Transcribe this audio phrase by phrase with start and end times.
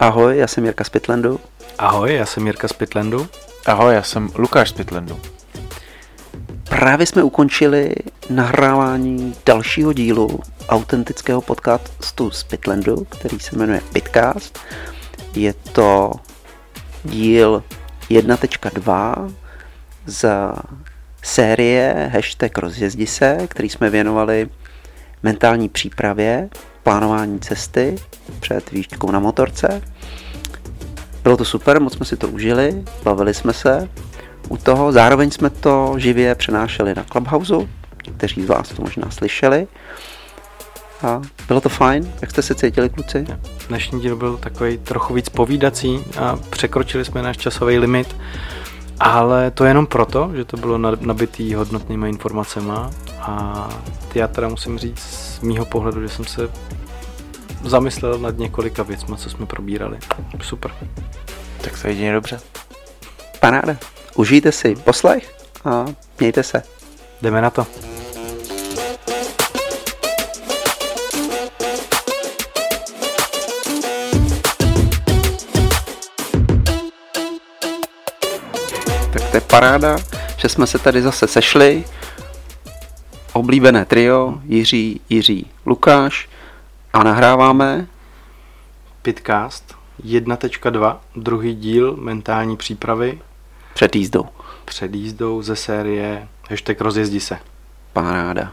[0.00, 1.40] Ahoj, já jsem Jirka z Pitlandu.
[1.78, 3.28] Ahoj, já jsem Jirka z Pitlandu.
[3.66, 5.20] Ahoj, já jsem Lukáš z Pitlandu.
[6.68, 7.94] Právě jsme ukončili
[8.30, 14.58] nahrávání dalšího dílu autentického podcastu z Pitlandu, který se jmenuje Pitcast.
[15.34, 16.12] Je to
[17.04, 17.64] díl
[18.10, 19.34] 1.2
[20.06, 20.26] z
[21.22, 24.48] série hashtag rozjezdi se, který jsme věnovali
[25.22, 26.48] mentální přípravě,
[26.82, 27.96] plánování cesty
[28.40, 29.82] před výšťkou na motorce.
[31.22, 33.88] Bylo to super, moc jsme si to užili, bavili jsme se
[34.48, 37.54] u toho, zároveň jsme to živě přenášeli na Clubhouse,
[38.16, 39.66] kteří z vás to možná slyšeli.
[41.02, 43.26] A bylo to fajn, jak jste se cítili, kluci?
[43.68, 48.16] Dnešní díl byl takový trochu víc povídací a překročili jsme náš časový limit,
[49.00, 52.72] ale to jenom proto, že to bylo nabitý hodnotnýma informacemi
[53.20, 53.68] a
[54.14, 56.48] já teda musím říct z mýho pohledu, že jsem se
[57.64, 59.98] zamyslel nad několika věcmi, co jsme probírali.
[60.42, 60.70] Super.
[61.60, 62.40] Tak se jedině dobře.
[63.40, 63.76] Paráda.
[64.14, 65.84] Užijte si poslech a
[66.18, 66.62] mějte se.
[67.22, 67.66] Jdeme na to.
[79.12, 79.96] Tak to je paráda,
[80.36, 81.84] že jsme se tady zase sešli.
[83.38, 86.28] Oblíbené trio, Jiří, Jiří, Lukáš
[86.92, 87.86] a nahráváme
[89.02, 93.18] Pitcast 1.2, druhý díl mentální přípravy
[93.74, 94.24] před jízdou.
[94.64, 97.38] Před jízdou ze série hashtag rozjezdi se.
[97.92, 98.52] Paráda.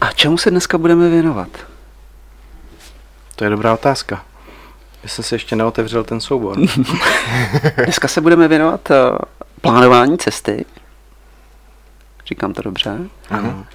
[0.00, 1.48] A čemu se dneska budeme věnovat?
[3.36, 4.24] To je dobrá otázka.
[5.02, 6.58] Já jsem si ještě neotevřel ten soubor.
[7.84, 8.96] dneska se budeme věnovat uh,
[9.60, 10.64] plánování cesty.
[12.30, 12.98] Říkám to dobře.
[13.30, 13.66] Ano.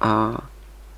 [0.00, 0.34] A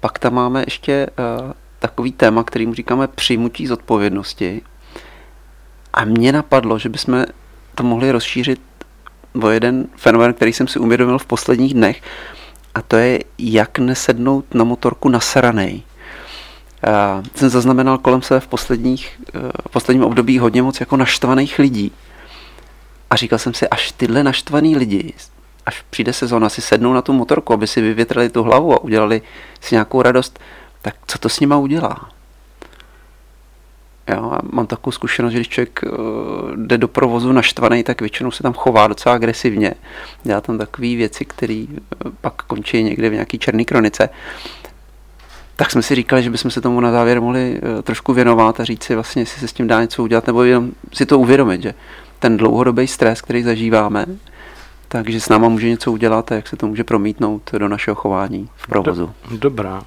[0.01, 4.63] pak tam máme ještě uh, takový téma, kterým říkáme přijmutí zodpovědnosti.
[5.93, 7.25] A mně napadlo, že bychom
[7.75, 8.61] to mohli rozšířit
[9.43, 12.03] o jeden fenomén, který jsem si uvědomil v posledních dnech,
[12.75, 15.83] a to je, jak nesednout na motorku nasranej.
[16.87, 21.59] Já jsem zaznamenal kolem sebe v, posledních, eh, v posledním období hodně moc jako naštvaných
[21.59, 21.93] lidí.
[23.11, 25.15] A říkal jsem si, až tyhle naštvaný lidi,
[25.69, 29.23] až přijde sezóna, si sednou na tu motorku, aby si vyvětrali tu hlavu a udělali
[29.61, 30.41] si nějakou radost,
[30.83, 32.09] tak co to s nima udělá?
[34.07, 38.43] A mám takovou zkušenost, že když člověk uh, jde do provozu naštvaný, tak většinou se
[38.43, 39.75] tam chová docela agresivně.
[40.23, 44.09] Dělá tam takové věci, které uh, pak končí někde v nějaký černé kronice.
[45.57, 48.65] Tak jsme si říkali, že bychom se tomu na závěr mohli uh, trošku věnovat a
[48.65, 51.63] říct si vlastně, jestli se s tím dá něco udělat, nebo jenom si to uvědomit,
[51.63, 51.75] že
[52.19, 54.07] ten dlouhodobý stres, který zažíváme,
[54.89, 58.49] takže s náma může něco udělat a jak se to může promítnout do našeho chování
[58.57, 59.13] v provozu.
[59.31, 59.83] Dobrá.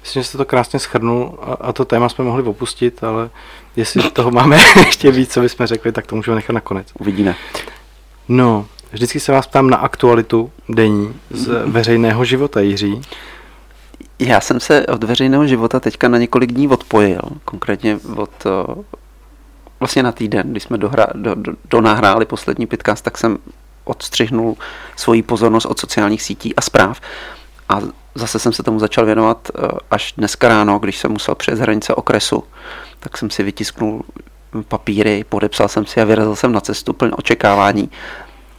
[0.00, 3.30] Myslím, že jste to krásně schrnul a, a to téma jsme mohli opustit, ale
[3.76, 6.88] jestli toho máme ještě víc, co bychom řekli, tak to můžeme nechat nakonec.
[6.98, 7.34] Uvidíme.
[8.28, 13.00] No, vždycky se vás ptám na aktualitu denní z veřejného života, Jiří.
[14.18, 18.46] Já jsem se od veřejného života teďka na několik dní odpojil, konkrétně od
[19.80, 23.38] vlastně na týden, když jsme dohra, do, do, donahráli poslední podcast, tak jsem
[23.88, 24.56] odstřihnul
[24.96, 27.00] svoji pozornost od sociálních sítí a zpráv
[27.68, 27.80] a
[28.14, 31.94] zase jsem se tomu začal věnovat eh, až dneska ráno, když jsem musel přes hranice
[31.94, 32.44] okresu,
[33.00, 34.02] tak jsem si vytisknul
[34.68, 37.90] papíry, podepsal jsem si a vyrazil jsem na cestu plně očekávání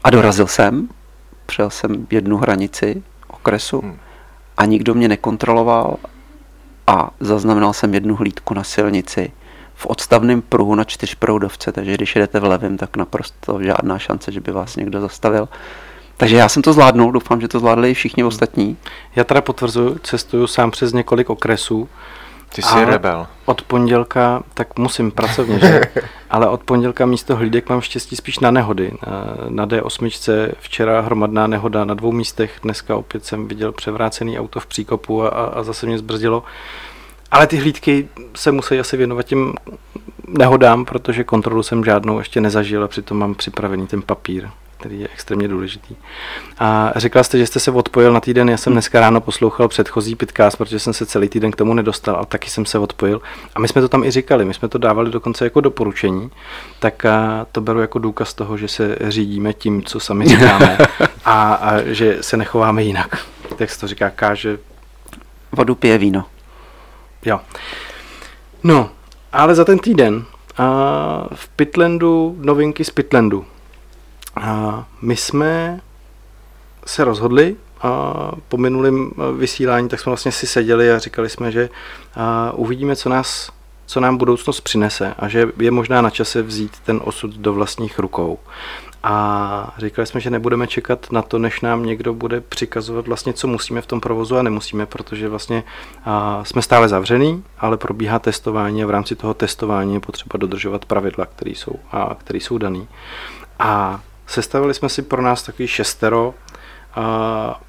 [0.04, 0.90] a dorazil jsem,
[1.46, 3.98] přijel jsem jednu hranici okresu hmm.
[4.58, 5.98] a nikdo mě nekontroloval
[6.88, 9.32] a zaznamenal jsem jednu hlídku na silnici
[9.80, 14.42] v odstavném pruhu na čtyřproudovce, takže když jedete v levém, tak naprosto žádná šance, že
[14.42, 15.50] by vás někdo zastavil.
[16.18, 18.78] Takže já jsem to zvládnul, doufám, že to zvládli i všichni ostatní.
[19.16, 21.90] Já teda potvrzuji, cestuju sám přes několik okresů.
[22.56, 23.28] Ty jsi rebel.
[23.46, 25.82] Od pondělka, tak musím pracovně, že?
[26.30, 28.92] Ale od pondělka místo hlídek mám štěstí spíš na nehody.
[29.50, 34.66] Na D8 včera hromadná nehoda na dvou místech, dneska opět jsem viděl převrácený auto v
[34.66, 36.44] příkopu a, a zase mě zbrzdilo.
[37.32, 39.54] Ale ty hlídky se musí asi věnovat tím
[40.28, 44.50] nehodám, protože kontrolu jsem žádnou ještě nezažil a přitom mám připravený ten papír
[44.80, 45.96] který je extrémně důležitý.
[46.60, 50.16] A řekla jste, že jste se odpojil na týden, já jsem dneska ráno poslouchal předchozí
[50.16, 53.22] podcast, protože jsem se celý týden k tomu nedostal, ale taky jsem se odpojil.
[53.56, 56.32] A my jsme to tam i říkali, my jsme to dávali dokonce jako doporučení,
[56.80, 57.06] tak
[57.52, 60.78] to beru jako důkaz toho, že se řídíme tím, co sami říkáme
[61.26, 63.26] a, a že se nechováme jinak.
[63.56, 64.60] Tak se to říká, káže...
[65.52, 66.26] Vodu pije víno.
[67.26, 67.40] Jo.
[68.64, 68.90] No,
[69.32, 70.26] ale za ten týden
[70.58, 73.46] a v Pitlandu novinky z Pitlandu.
[74.36, 75.82] A my jsme
[76.86, 78.14] se rozhodli a
[78.48, 81.70] po minulém vysílání, tak jsme vlastně si seděli a říkali jsme, že
[82.16, 83.52] a uvidíme, co nás
[83.90, 88.00] co nám budoucnost přinese a že je možná na čase vzít ten osud do vlastních
[88.00, 88.40] rukou.
[89.04, 93.48] A říkali jsme, že nebudeme čekat na to, než nám někdo bude přikazovat vlastně, co
[93.48, 95.64] musíme v tom provozu a nemusíme, protože vlastně
[96.06, 100.86] a, jsme stále zavřený, ale probíhá testování a v rámci toho testování je potřeba dodržovat
[100.86, 102.88] pravidla, které jsou, a, které jsou daný.
[103.60, 106.34] A sestavili jsme si pro nás takový šestero
[106.96, 107.62] a,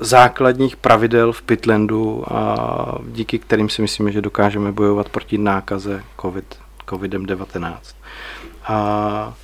[0.00, 6.58] základních pravidel v Pitlandu, a díky kterým si myslíme, že dokážeme bojovat proti nákaze COVID,
[6.86, 7.76] COVID-19.
[8.64, 9.34] A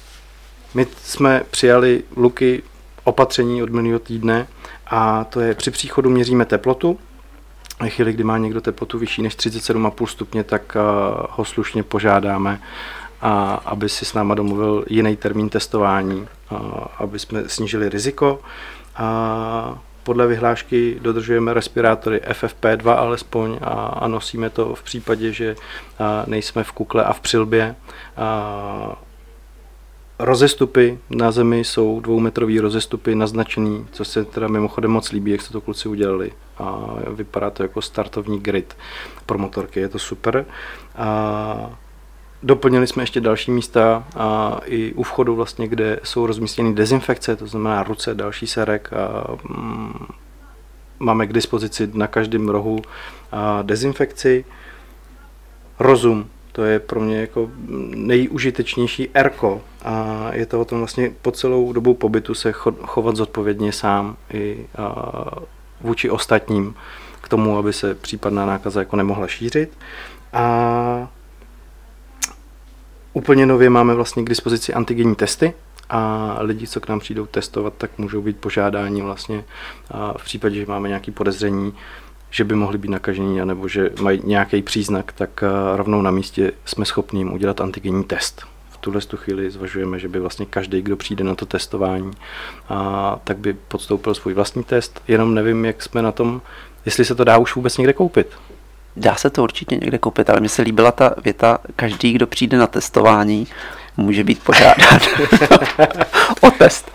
[0.74, 2.62] my jsme přijali luky
[3.04, 4.46] opatření od minulého týdne
[4.86, 6.98] a to je při příchodu měříme teplotu.
[7.80, 10.76] V chvíli, kdy má někdo teplotu vyšší než 37,5 stupně, tak
[11.30, 12.60] ho slušně požádáme,
[13.20, 16.28] a aby si s náma domluvil jiný termín testování,
[16.98, 18.40] aby jsme snížili riziko.
[18.96, 25.56] A podle vyhlášky dodržujeme respirátory FFP2 alespoň a, a nosíme to v případě, že
[25.98, 27.74] a, nejsme v kukle a v přilbě.
[28.16, 29.02] A,
[30.18, 35.52] rozestupy na zemi jsou dvoumetrový rozestupy naznačený, co se teda mimochodem moc líbí, jak se
[35.52, 36.32] to kluci udělali.
[36.58, 38.76] A vypadá to jako startovní grid
[39.26, 40.46] pro motorky, je to super.
[40.96, 41.78] A
[42.42, 47.46] Doplnili jsme ještě další místa a i u vchodu vlastně, kde jsou rozmístěny dezinfekce, to
[47.46, 50.06] znamená ruce, další serek a mm,
[50.98, 52.82] máme k dispozici na každém rohu
[53.32, 54.44] a dezinfekci.
[55.78, 57.50] Rozum, to je pro mě jako
[57.94, 62.52] nejužitečnější erko a je to o tom vlastně po celou dobu pobytu se
[62.82, 64.66] chovat zodpovědně sám i
[65.80, 66.74] vůči ostatním
[67.20, 69.78] k tomu, aby se případná nákaza jako nemohla šířit.
[70.32, 71.08] A
[73.16, 75.52] Úplně nově máme vlastně k dispozici antigenní testy
[75.90, 79.44] a lidi, co k nám přijdou testovat, tak můžou být požádáni vlastně
[80.16, 81.74] v případě, že máme nějaké podezření,
[82.30, 85.44] že by mohli být nakažení, nebo že mají nějaký příznak, tak
[85.76, 88.46] rovnou na místě jsme schopni jim udělat antigenní test.
[88.70, 92.10] V tuhle tu chvíli zvažujeme, že by vlastně každý, kdo přijde na to testování,
[92.68, 95.02] a, tak by podstoupil svůj vlastní test.
[95.08, 96.42] Jenom nevím, jak jsme na tom,
[96.84, 98.26] jestli se to dá už vůbec někde koupit.
[98.96, 102.58] Dá se to určitě někde koupit, ale mně se líbila ta věta, každý, kdo přijde
[102.58, 103.46] na testování,
[103.96, 105.00] může být požádán
[106.40, 106.90] o test.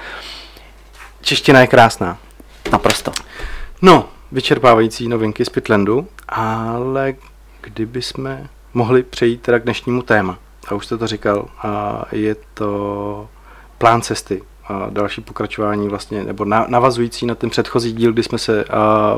[1.21, 2.18] Čeština je krásná.
[2.71, 3.12] Naprosto.
[3.81, 7.13] No, vyčerpávající novinky z Pitlandu, ale
[7.62, 10.38] kdyby jsme mohli přejít teda k dnešnímu téma.
[10.68, 13.30] A už jste to říkal, a je to
[13.77, 18.65] plán cesty a další pokračování vlastně, nebo navazující na ten předchozí díl, kdy jsme se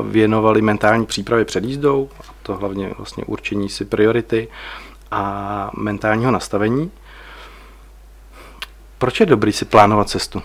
[0.03, 4.47] věnovali mentální přípravě před jízdou, a to hlavně vlastně určení si priority
[5.11, 6.91] a mentálního nastavení.
[8.97, 10.41] Proč je dobrý si plánovat cestu?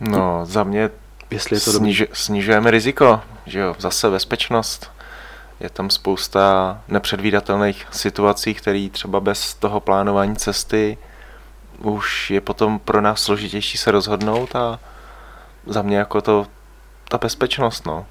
[0.00, 0.90] No, za mě
[1.30, 4.90] Jestli je to sniž, snižujeme riziko, že jo, zase bezpečnost.
[5.60, 10.98] Je tam spousta nepředvídatelných situací, které třeba bez toho plánování cesty
[11.80, 14.80] už je potom pro nás složitější se rozhodnout a
[15.66, 16.46] za mě jako to
[17.08, 18.06] ta bezpečnost, no.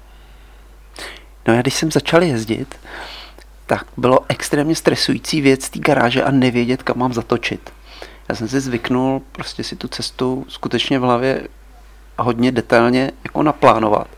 [1.48, 2.78] No já když jsem začal jezdit,
[3.66, 7.72] tak bylo extrémně stresující věc té garáže a nevědět, kam mám zatočit.
[8.28, 11.48] Já jsem si zvyknul prostě si tu cestu skutečně v hlavě
[12.18, 14.08] hodně detailně jako naplánovat.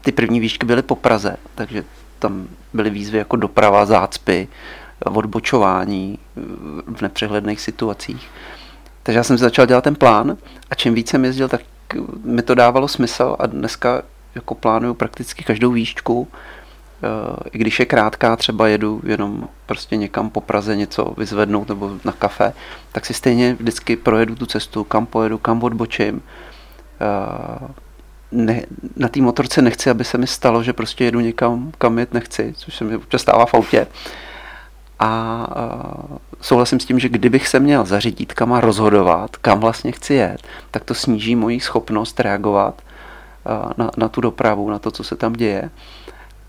[0.00, 1.84] Ty první výšky byly po Praze, takže
[2.18, 4.48] tam byly výzvy jako doprava, zácpy,
[5.04, 6.18] odbočování
[6.86, 8.30] v nepřehledných situacích.
[9.02, 10.36] Takže já jsem začal dělat ten plán
[10.70, 11.60] a čím víc jsem jezdil, tak
[12.24, 14.02] mi to dávalo smysl a dneska
[14.34, 16.28] jako plánuju prakticky každou výšku,
[17.02, 21.90] eh, i když je krátká, třeba jedu jenom prostě někam po Praze něco vyzvednout nebo
[22.04, 22.52] na kafe,
[22.92, 26.22] tak si stejně vždycky projedu tu cestu, kam pojedu, kam odbočím.
[27.00, 27.68] Eh,
[28.32, 28.62] ne,
[28.96, 32.52] na té motorce nechci, aby se mi stalo, že prostě jedu někam, kam jet nechci,
[32.56, 33.86] což se mi občas stává v autě.
[35.04, 35.46] A
[36.40, 40.42] souhlasím s tím, že kdybych se měl zařídit, kam a rozhodovat, kam vlastně chci jet,
[40.70, 42.82] tak to sníží moji schopnost reagovat
[43.76, 45.70] na, na tu dopravu, na to, co se tam děje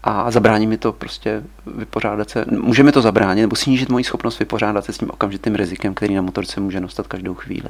[0.04, 4.40] a zabrání mi to prostě vypořádat se, může mi to zabránit nebo snížit moji schopnost
[4.40, 7.70] vypořádat se s tím okamžitým rizikem, který na motorce může nastat každou chvíli.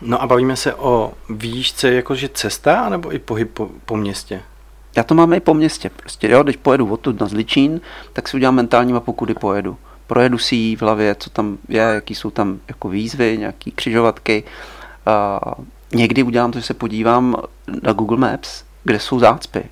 [0.00, 4.42] No a bavíme se o výšce jakože cesta, nebo i pohyb po, po městě?
[4.96, 5.90] Já to mám i po městě.
[5.96, 7.80] Prostě, jo, když pojedu odtud na Zličín,
[8.12, 9.76] tak si udělám mentální mapu, kudy pojedu.
[10.06, 14.44] Projedu si ji v hlavě, co tam je, jaký jsou tam jako výzvy, nějaký křižovatky.
[15.06, 15.40] A
[15.94, 17.36] někdy udělám to, že se podívám
[17.82, 19.64] na Google Maps, kde jsou zácpy.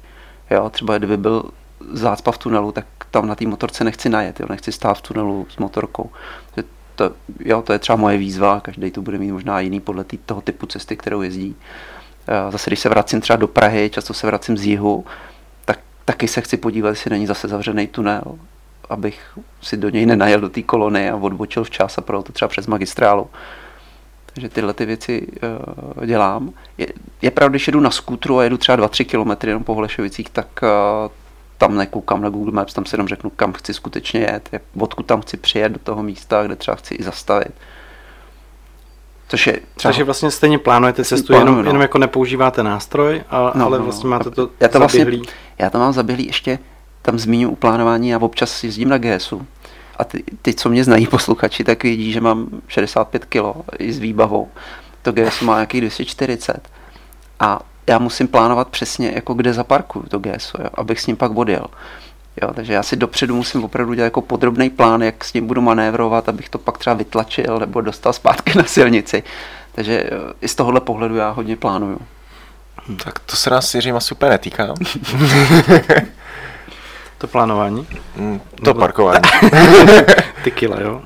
[0.50, 1.44] Jo, třeba kdyby byl
[1.92, 5.46] zácpa v tunelu, tak tam na té motorce nechci najet, jo, nechci stát v tunelu
[5.50, 6.10] s motorkou.
[6.94, 7.10] To,
[7.44, 10.40] jo, to je třeba moje výzva, každý to bude mít možná jiný podle tý, toho
[10.40, 11.56] typu cesty, kterou jezdí.
[12.50, 15.04] Zase, když se vracím třeba do Prahy, často se vracím z jihu,
[15.64, 18.22] tak taky se chci podívat, jestli není zase zavřený tunel,
[18.88, 22.66] abych si do něj nenajel do té kolony a odbočil včas a to třeba přes
[22.66, 23.30] magistrálu.
[24.34, 25.26] Takže tyhle ty věci
[25.96, 26.52] uh, dělám.
[26.78, 26.86] Je,
[27.22, 30.60] je pravda, když jedu na skútru a jedu třeba 2-3 km jenom po Holešovicích, tak
[30.62, 30.68] uh,
[31.58, 35.20] tam nekoukám na Google Maps, tam si jenom řeknu, kam chci skutečně jet, odkud tam
[35.20, 37.52] chci přijet do toho místa, kde třeba chci i zastavit.
[39.28, 39.92] Což je třeba...
[39.92, 41.68] Takže vlastně stejně plánujete cestu, plánuju, jenom, no.
[41.68, 44.10] jenom jako nepoužíváte nástroj, ale, no, ale no, vlastně no.
[44.10, 45.26] máte to já to vlastně, zaběhlý.
[45.58, 46.58] Já to mám zaběhlý ještě,
[47.02, 49.46] tam zmíním u plánování, já občas jezdím na GSu
[49.98, 53.40] a ty, ty, co mě znají posluchači, tak vidí, že mám 65 kg
[53.78, 54.48] i s výbavou.
[55.02, 56.68] To GS má nějakých 240.
[57.40, 61.36] A já musím plánovat přesně, jako kde zaparkuju to GSO, jo, abych s ním pak
[61.36, 61.64] odjel.
[62.42, 65.60] Jo, takže já si dopředu musím opravdu dělat jako podrobný plán, jak s ním budu
[65.60, 69.22] manévrovat, abych to pak třeba vytlačil nebo dostal zpátky na silnici.
[69.72, 71.98] Takže i z tohohle pohledu já hodně plánuju.
[73.04, 74.66] Tak to se nás Jiřím asi úplně netýká.
[77.18, 77.86] to plánování?
[78.16, 78.80] Mm, to nebo...
[78.80, 79.20] parkování.
[80.44, 81.02] Ty kila, jo?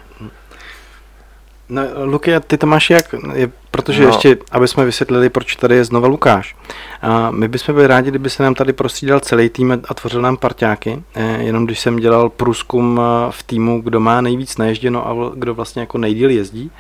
[1.73, 3.15] No, Luky, ty to máš jak?
[3.35, 4.09] Je, protože no.
[4.09, 6.57] ještě, aby jsme vysvětlili, proč tady je znova Lukáš.
[7.03, 10.37] A my bychom byli rádi, kdyby se nám tady prostřídal celý tým a tvořil nám
[10.37, 11.03] parťáky.
[11.15, 15.55] E, jenom když jsem dělal průzkum eh, v týmu, kdo má nejvíc naježděno a kdo
[15.55, 16.71] vlastně jako nejdíl jezdí,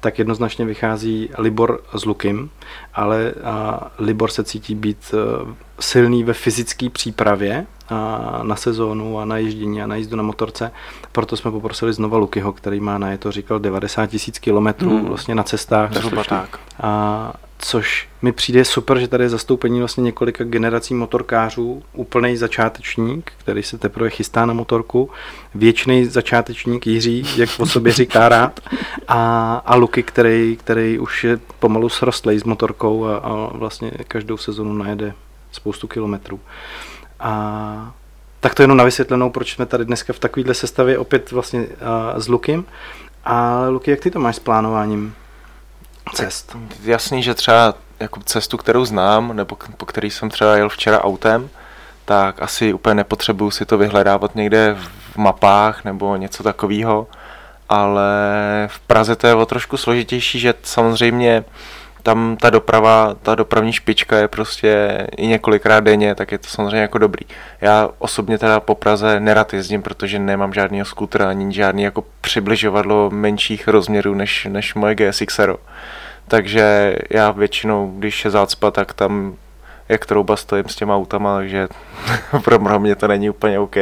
[0.00, 2.50] tak jednoznačně vychází Libor s Lukim,
[2.94, 7.66] ale a Libor se cítí být eh, silný ve fyzické přípravě
[8.42, 10.72] na sezónu a na ježdění a na jízdu na motorce.
[11.12, 15.04] Proto jsme poprosili znova Lukyho, který má na je to říkal 90 tisíc kilometrů hmm.
[15.04, 15.92] vlastně na cestách.
[15.92, 16.58] Zhruba tak.
[16.80, 23.32] A což mi přijde super, že tady je zastoupení vlastně několika generací motorkářů, úplný začátečník,
[23.38, 25.10] který se teprve chystá na motorku,
[25.54, 28.60] věčný začátečník Jiří, jak o sobě říká rád,
[29.08, 34.36] a, a Luky, který, který už je pomalu srostlej s motorkou a, a vlastně každou
[34.36, 35.14] sezonu najede
[35.52, 36.40] spoustu kilometrů.
[37.20, 37.92] A
[38.40, 41.66] tak to jenom na vysvětlenou, proč jsme tady dneska v takovéhle sestavě opět vlastně uh,
[42.16, 42.64] s Lukem.
[43.24, 45.14] A Luky, jak ty to máš s plánováním
[46.14, 46.56] cest?
[46.82, 51.50] Jasný, že třeba jako cestu, kterou znám, nebo po který jsem třeba jel včera autem,
[52.04, 54.76] tak asi úplně nepotřebuju si to vyhledávat někde
[55.12, 57.06] v mapách nebo něco takového,
[57.68, 58.02] ale
[58.66, 61.44] v Praze to je o trošku složitější, že samozřejmě
[62.02, 66.80] tam ta doprava, ta dopravní špička je prostě i několikrát denně, tak je to samozřejmě
[66.80, 67.26] jako dobrý.
[67.60, 73.10] Já osobně teda po Praze nerad jezdím, protože nemám žádný skutra ani žádný jako přibližovadlo
[73.10, 75.56] menších rozměrů než, než moje GSXero.
[76.28, 79.36] Takže já většinou, když je zácpa, tak tam
[79.88, 81.68] jak trouba stojím s těma autama, takže
[82.42, 83.76] pro mě to není úplně OK.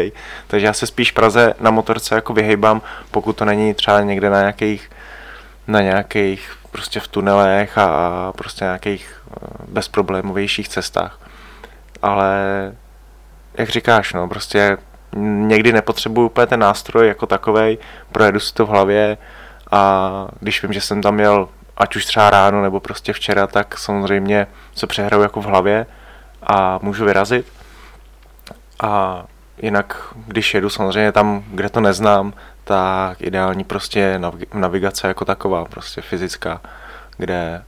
[0.46, 4.40] Takže já se spíš Praze na motorce jako vyhejbám, pokud to není třeba někde na
[4.40, 4.90] nějakých
[5.66, 11.20] na nějakých prostě v tunelech a prostě nějakých eh, bezproblémovějších cestách.
[12.02, 12.32] Ale
[13.54, 14.76] jak říkáš, no, prostě
[15.46, 17.78] někdy nepotřebuju úplně ten nástroj jako takovej,
[18.12, 19.18] projedu si to v hlavě
[19.70, 20.10] a
[20.40, 24.46] když vím, že jsem tam měl ať už třeba ráno nebo prostě včera, tak samozřejmě
[24.74, 25.86] se přehraju jako v hlavě
[26.42, 27.46] a můžu vyrazit.
[28.82, 29.24] A
[29.62, 32.32] jinak, když jedu samozřejmě tam, kde to neznám,
[32.70, 34.20] tak ideální prostě
[34.54, 36.60] navigace jako taková, prostě fyzická,
[37.16, 37.62] kde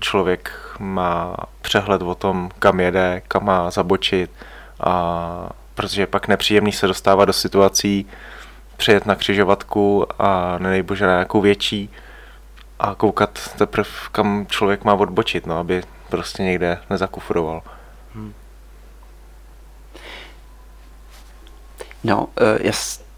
[0.00, 4.30] člověk má přehled o tom, kam jede, kam má zabočit
[4.80, 8.06] a protože je pak nepříjemný se dostávat do situací,
[8.76, 11.90] přijet na křižovatku a nedej bože na nějakou větší
[12.78, 17.62] a koukat teprve, kam člověk má odbočit, no, aby prostě někde nezakufroval.
[18.14, 18.34] Hmm.
[22.04, 22.26] No, uh,
[22.60, 22.72] já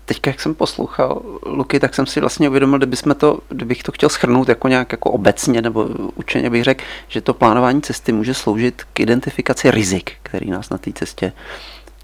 [0.04, 4.08] teďka, jak jsem poslouchal Luky, tak jsem si vlastně uvědomil, kdybychom to, kdybych to chtěl
[4.08, 8.82] schrnout jako nějak jako obecně, nebo učeně bych řekl, že to plánování cesty může sloužit
[8.92, 11.32] k identifikaci rizik, který nás na té cestě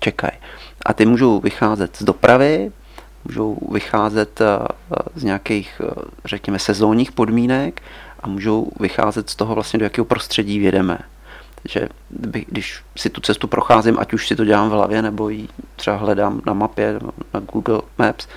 [0.00, 0.32] čekají.
[0.86, 2.72] A ty můžou vycházet z dopravy,
[3.24, 4.66] můžou vycházet eh,
[5.14, 5.90] z nějakých, eh,
[6.24, 7.82] řekněme, sezónních podmínek
[8.20, 10.98] a můžou vycházet z toho vlastně, do jakého prostředí vědeme
[11.68, 11.88] že
[12.22, 15.96] když si tu cestu procházím, ať už si to dělám v hlavě, nebo ji třeba
[15.96, 16.98] hledám na mapě,
[17.34, 18.28] na Google Maps,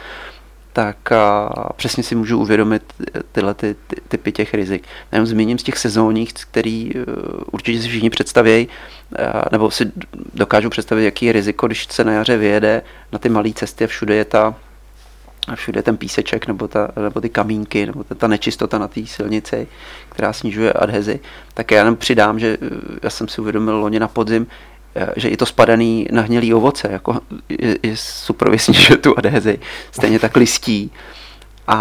[0.74, 2.84] tak a přesně si můžu uvědomit
[3.32, 4.84] tyhle ty, ty, typy těch rizik.
[5.12, 7.04] Jenom zmíním z těch sezónních, který uh,
[7.52, 9.92] určitě si všichni představějí, uh, nebo si
[10.34, 13.88] dokážu představit, jaký je riziko, když se na jaře vyjede na ty malé cesty a
[13.88, 14.56] všude je ta
[15.48, 19.06] a všude ten píseček nebo, ta, nebo ty kamínky nebo ta, ta nečistota na té
[19.06, 19.68] silnici,
[20.10, 21.20] která snižuje adhezi,
[21.54, 22.68] tak já jenom přidám, že eh,
[23.04, 24.48] já jsem si uvědomil loni na podzim,
[24.96, 27.20] eh, že i to spadaný na hnělý ovoce jako
[27.50, 29.60] je, je super snižuje tu adhezi.
[29.92, 30.92] Stejně tak listí.
[31.68, 31.76] a,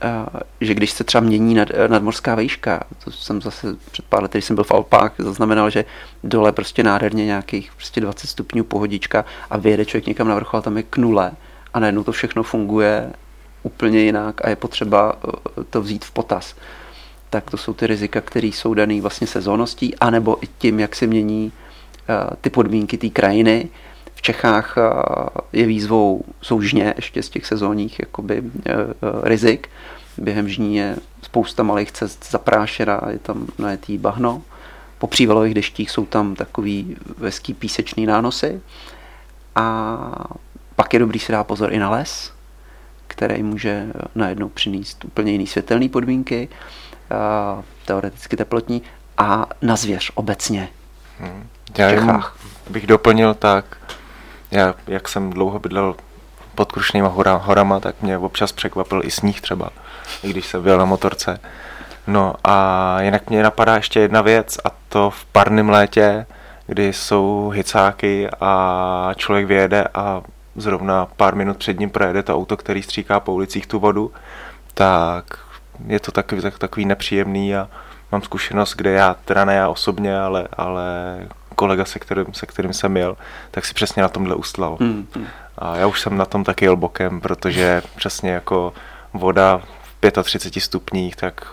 [0.00, 0.26] a
[0.60, 4.44] že když se třeba mění nad, nadmorská výška, to jsem zase před pár lety, když
[4.44, 5.84] jsem byl v Alpách, zaznamenal, že
[6.24, 10.62] dole prostě nádherně nějakých prostě 20 stupňů pohodička a vyjede člověk někam na vrchol a
[10.62, 11.32] tam je k nule
[11.74, 13.12] a najednou to všechno funguje
[13.62, 16.54] úplně jinak a je potřeba eh, to vzít v potaz.
[17.30, 21.06] Tak to jsou ty rizika, které jsou dané vlastně sezónností, anebo i tím, jak se
[21.06, 23.68] mění uh, ty podmínky té krajiny.
[24.14, 24.84] V Čechách uh,
[25.52, 28.42] je výzvou jsou žně ještě z těch sezónních jakoby,
[29.22, 29.68] rizik.
[30.18, 34.42] Během žní je spousta malých cest zaprášená, je tam najetý bahno.
[34.98, 38.60] Po přívalových deštích jsou tam takový veský písečný nánosy.
[39.54, 40.24] A
[40.78, 42.32] pak je dobrý si dát pozor i na les,
[43.06, 46.48] který může najednou přinést úplně jiný světelné podmínky,
[47.84, 48.82] teoreticky teplotní,
[49.16, 50.68] a na zvěř obecně.
[51.20, 51.48] Hmm.
[51.78, 52.22] Já jen
[52.70, 53.76] bych doplnil tak,
[54.50, 55.94] já, jak jsem dlouho bydlel
[56.54, 59.70] pod Krušnýma hora, horama, tak mě občas překvapil i sníh třeba,
[60.22, 61.40] i když jsem byl na motorce.
[62.06, 66.26] No a jinak mě napadá ještě jedna věc a to v parném létě,
[66.66, 70.22] kdy jsou hicáky a člověk vyjede a
[70.60, 74.12] zrovna pár minut před ním projede to auto, který stříká po ulicích tu vodu,
[74.74, 75.24] tak
[75.86, 77.68] je to takový, tak, takový nepříjemný a
[78.12, 81.18] mám zkušenost, kde já, teda ne já osobně, ale, ale
[81.54, 83.16] kolega, se kterým, se kterým jsem jel,
[83.50, 84.76] tak si přesně na tomhle ustlal.
[84.80, 85.26] Mm, mm.
[85.58, 88.72] A já už jsem na tom taky jel bokem, protože přesně jako
[89.12, 89.60] voda
[90.02, 91.46] v 35 stupních, tak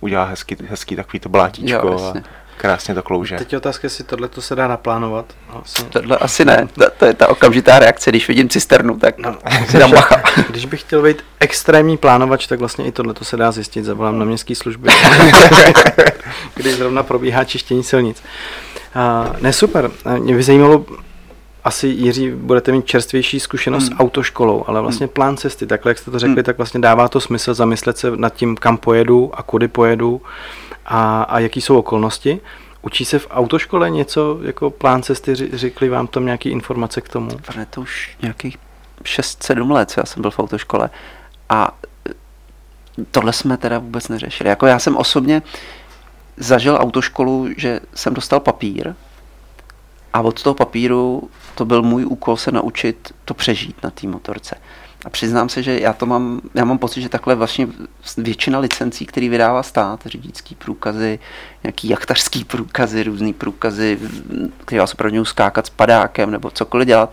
[0.00, 1.86] udělá hezký, hezký takový to blátíčko.
[1.86, 2.20] Jo, a,
[2.56, 3.36] Krásně to klouže.
[3.36, 5.26] Teď je otázka, jestli tohle to se dá naplánovat.
[5.62, 5.84] Asi...
[5.84, 6.68] Tohle asi ne.
[6.74, 9.36] To, to je ta okamžitá reakce, když vidím cisternu, tak no,
[9.70, 10.22] si dám bacha.
[10.50, 13.84] Když bych chtěl být extrémní plánovač, tak vlastně i tohle to se dá zjistit.
[13.84, 14.88] Zavolám na městské služby,
[16.54, 18.22] kdy zrovna probíhá čištění silnic.
[18.96, 19.90] Uh, ne, super.
[20.18, 20.84] Mě by zajímalo,
[21.64, 23.96] asi Jiří, budete mít čerstvější zkušenost hmm.
[23.96, 26.44] s autoškolou, ale vlastně plán cesty, takhle jak jste to řekli, hmm.
[26.44, 30.20] tak vlastně dává to smysl zamyslet se nad tím, kam pojedu a kudy pojedu
[30.86, 32.40] a, a jaký jsou okolnosti.
[32.82, 37.30] Učí se v autoškole něco jako plán cesty, řekli vám tam nějaké informace k tomu?
[37.46, 38.56] Pane, to už nějakých
[39.02, 40.90] 6-7 let, co já jsem byl v autoškole
[41.48, 41.78] a
[42.10, 42.14] e,
[43.10, 44.50] tohle jsme teda vůbec neřešili.
[44.50, 45.42] Jako já jsem osobně
[46.36, 48.94] zažil autoškolu, že jsem dostal papír
[50.12, 54.56] a od toho papíru to byl můj úkol se naučit to přežít na té motorce.
[55.04, 57.68] A přiznám se, že já to mám, já mám pocit, že takhle vlastně
[58.16, 61.18] většina licencí, který vydává stát, řidičský průkazy,
[61.62, 63.98] nějaký jachtařský průkazy, různý průkazy,
[64.64, 67.12] který vás opravdu skákat s padákem nebo cokoliv dělat,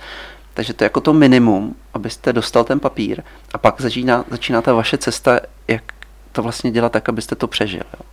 [0.53, 4.73] takže to je jako to minimum, abyste dostal ten papír a pak začíná, začíná ta
[4.73, 5.83] vaše cesta, jak
[6.31, 7.83] to vlastně dělat tak, abyste to přežil.
[7.93, 8.05] Jo.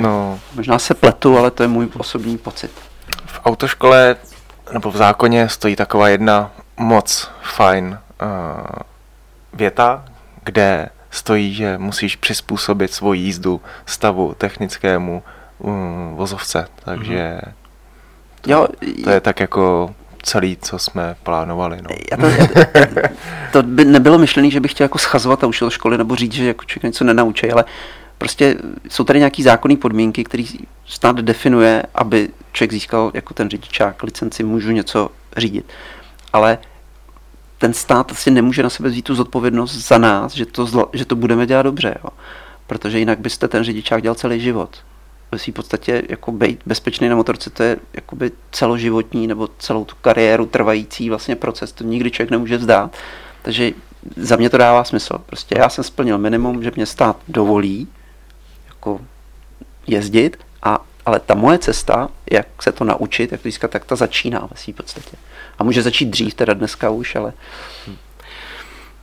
[0.00, 0.40] No.
[0.54, 2.70] Možná se pletu, ale to je můj osobní pocit.
[3.26, 4.16] V autoškole
[4.72, 7.98] nebo v zákoně stojí taková jedna moc fajn
[9.52, 10.04] věta,
[10.44, 15.22] kde stojí, že musíš přizpůsobit svoji jízdu stavu technickému
[15.58, 17.40] um, vozovce, takže
[18.40, 18.68] to, jo,
[19.04, 21.82] to je tak jako celý, co jsme plánovali.
[21.82, 21.88] No.
[22.10, 22.26] Já to,
[23.52, 26.46] to by nebylo myšlené, že bych chtěl jako schazovat a ušel školy nebo říct, že
[26.46, 27.64] jako člověk něco nenaučí, ale
[28.18, 28.56] prostě
[28.88, 30.44] jsou tady nějaký zákonné podmínky, které
[30.86, 35.66] stát definuje, aby člověk získal jako ten řidičák licenci, můžu něco řídit.
[36.32, 36.58] Ale
[37.58, 41.04] ten stát asi nemůže na sebe vzít tu zodpovědnost za nás, že to, zlo, že
[41.04, 42.10] to budeme dělat dobře, jo.
[42.66, 44.76] protože jinak byste ten řidičák dělal celý život.
[45.36, 50.46] V podstatě jako být bezpečný na motorce, to je jakoby celoživotní nebo celou tu kariéru
[50.46, 52.96] trvající vlastně proces, to nikdy člověk nemůže vzdát.
[53.42, 53.72] Takže
[54.16, 55.18] za mě to dává smysl.
[55.26, 57.88] Prostě já jsem splnil minimum, že mě stát dovolí
[58.68, 59.00] jako
[59.86, 63.96] jezdit, a, ale ta moje cesta, jak se to naučit, jak to získat, tak ta
[63.96, 65.16] začíná ve v podstatě.
[65.58, 67.32] A může začít dřív, teda dneska už, ale...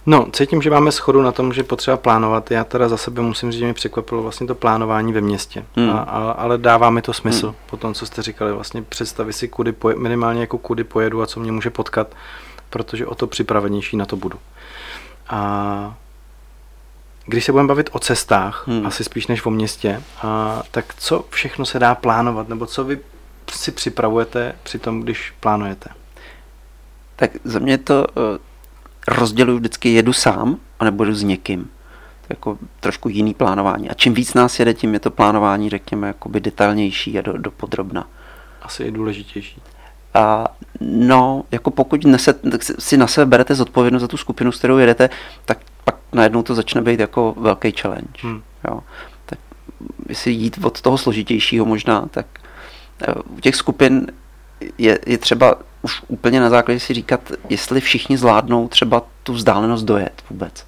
[0.06, 2.52] No, cítím, že máme schodu na tom, že potřeba plánovat.
[2.52, 5.66] Já teda za sebe musím říct, že mě překvapilo vlastně to plánování ve městě.
[5.76, 5.90] Hmm.
[5.90, 7.56] A, a, ale dává mi to smysl hmm.
[7.66, 8.54] po tom, co jste říkali.
[8.54, 12.16] Vlastně představit si, kudy poje, minimálně jako kudy pojedu a co mě může potkat,
[12.70, 14.40] protože o to připravenější na to budu.
[15.30, 15.96] A
[17.26, 18.86] když se budeme bavit o cestách, hmm.
[18.86, 23.00] asi spíš než o městě, a, tak co všechno se dá plánovat, nebo co vy
[23.52, 25.90] si připravujete při tom, když plánujete?
[27.22, 28.24] Tak za mě to uh,
[29.08, 31.64] rozděluji vždycky jedu sám, anebo jedu s někým.
[31.64, 33.90] To je jako trošku jiný plánování.
[33.90, 37.52] A čím víc nás jede, tím je to plánování, řekněme, jakoby detailnější a do, do
[37.52, 38.08] podrobna.
[38.62, 39.62] Asi je důležitější.
[40.14, 40.48] A
[40.80, 42.34] no, jako pokud nese,
[42.80, 45.10] si na sebe berete zodpovědnost za tu skupinu, s kterou jedete,
[45.46, 48.22] tak pak najednou to začne být jako velký challenge.
[48.22, 48.42] Hmm.
[48.70, 48.80] Jo.
[49.26, 49.40] Tak
[50.10, 52.26] jestli jít od toho složitějšího možná, tak
[53.02, 54.08] eh, u těch skupin
[54.78, 59.84] je, je třeba už úplně na základě si říkat, jestli všichni zvládnou třeba tu vzdálenost
[59.84, 60.66] dojet vůbec.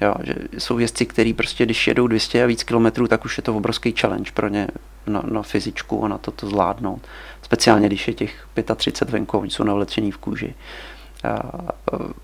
[0.00, 3.42] Jo, že jsou jezdci, kteří prostě, když jedou 200 a víc kilometrů, tak už je
[3.42, 4.68] to obrovský challenge pro ně
[5.06, 7.02] na, na fyzičku a na to to zvládnout.
[7.42, 10.54] Speciálně, když je těch 35 venku, oni jsou navlečení v kůži.
[11.24, 11.72] A,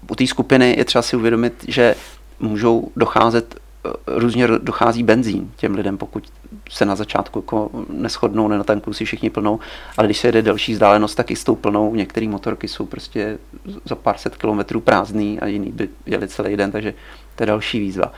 [0.08, 1.94] u té skupiny je třeba si uvědomit, že
[2.40, 3.60] můžou docházet
[4.06, 6.24] různě dochází benzín těm lidem, pokud
[6.70, 9.58] se na začátku jako neschodnou, nenatankují si všichni plnou,
[9.96, 11.94] ale když se jede delší vzdálenost, tak i s tou plnou.
[11.94, 13.38] Některé motorky jsou prostě
[13.84, 16.94] za pár set kilometrů prázdný a jiný by jeli celý den, takže
[17.36, 18.12] to je další výzva.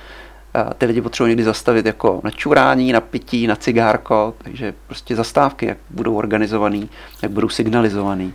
[0.55, 5.17] A ty lidi potřebují někdy zastavit jako na čurání, na pití, na cigárko, takže prostě
[5.17, 6.91] zastávky, jak budou organizovaný,
[7.23, 8.35] jak budou signalizovaný.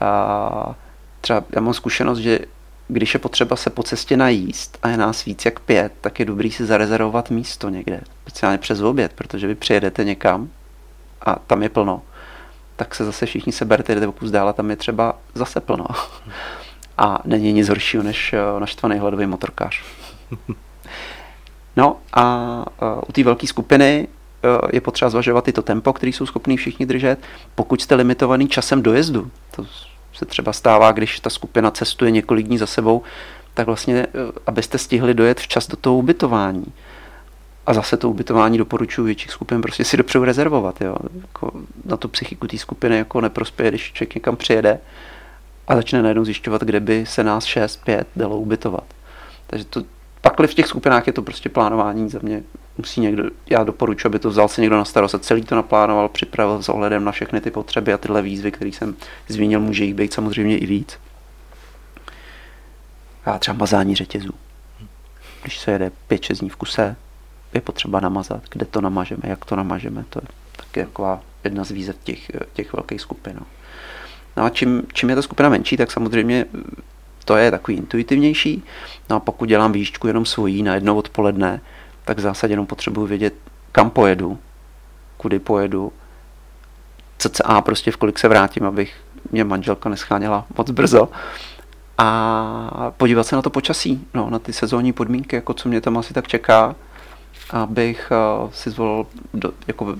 [0.00, 0.74] A
[1.20, 2.38] třeba já mám zkušenost, že
[2.88, 6.26] když je potřeba se po cestě najíst a je nás víc jak pět, tak je
[6.26, 10.48] dobrý si zarezervovat místo někde, speciálně přes oběd, protože vy přijedete někam
[11.20, 12.02] a tam je plno,
[12.76, 15.86] tak se zase všichni seberte, jdete kus dál a tam je třeba zase plno.
[16.98, 19.82] A není nic horšího než eh, naštvaný hladový motorkář.
[21.76, 24.08] No a eh, u té velké skupiny
[24.44, 27.18] eh, je potřeba zvažovat i to tempo, který jsou schopní všichni držet.
[27.54, 29.66] Pokud jste limitovaný časem dojezdu, to
[30.14, 33.02] se třeba stává, když ta skupina cestuje několik dní za sebou,
[33.54, 34.08] tak vlastně, eh,
[34.46, 36.64] abyste stihli dojet včas do toho ubytování.
[37.66, 40.80] A zase to ubytování doporučuji větších skupin prostě si dopředu rezervovat.
[40.80, 40.96] Jo.
[41.20, 41.52] Jako
[41.84, 44.80] na tu psychiku té skupiny jako neprospěje, když člověk někam přijede
[45.68, 48.84] a začne najednou zjišťovat, kde by se nás 6, 5 dalo ubytovat.
[49.46, 49.82] Takže to,
[50.20, 52.42] pakli v těch skupinách je to prostě plánování za mě
[52.78, 56.08] musí někdo, já doporučuji, aby to vzal si někdo na starost a celý to naplánoval,
[56.08, 58.96] připravil s ohledem na všechny ty potřeby a tyhle výzvy, které jsem
[59.28, 60.98] zmínil, může jich být samozřejmě i víc.
[63.24, 64.32] A třeba mazání řetězů.
[65.42, 66.96] Když se jede 5-6 dní v kuse,
[67.54, 71.70] je potřeba namazat, kde to namažeme, jak to namažeme, to je taky taková jedna z
[71.70, 73.36] výzev těch, těch velkých skupin.
[73.40, 73.46] No.
[74.36, 76.46] no a čím, čím je ta skupina menší, tak samozřejmě
[77.24, 78.62] to je takový intuitivnější.
[79.10, 81.60] No a pokud dělám výšku jenom svojí na jedno odpoledne,
[82.04, 83.34] tak v zásadě jenom potřebuji vědět,
[83.72, 84.38] kam pojedu,
[85.16, 85.92] kudy pojedu,
[87.18, 88.94] cca prostě v kolik se vrátím, abych
[89.32, 91.08] mě manželka nescháněla moc brzo.
[91.98, 95.98] A podívat se na to počasí, no, na ty sezónní podmínky, jako co mě tam
[95.98, 96.74] asi tak čeká,
[97.50, 98.12] abych
[98.44, 99.96] uh, si zvolil do, jako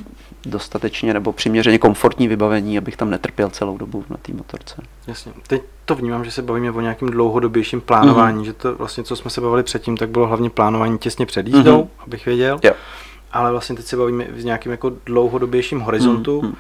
[0.47, 4.83] dostatečně nebo přiměřeně komfortní vybavení, abych tam netrpěl celou dobu na té motorce.
[5.07, 5.33] Jasně.
[5.47, 8.47] Teď to vnímám, že se bavíme o nějakém dlouhodobějším plánování, mm-hmm.
[8.47, 11.83] že to vlastně, co jsme se bavili předtím, tak bylo hlavně plánování těsně před jízdou,
[11.83, 12.05] mm-hmm.
[12.07, 12.61] abych věděl.
[12.63, 12.73] Jo.
[13.33, 16.55] Ale vlastně teď se bavíme v nějakém jako dlouhodobějším horizontu, mm-hmm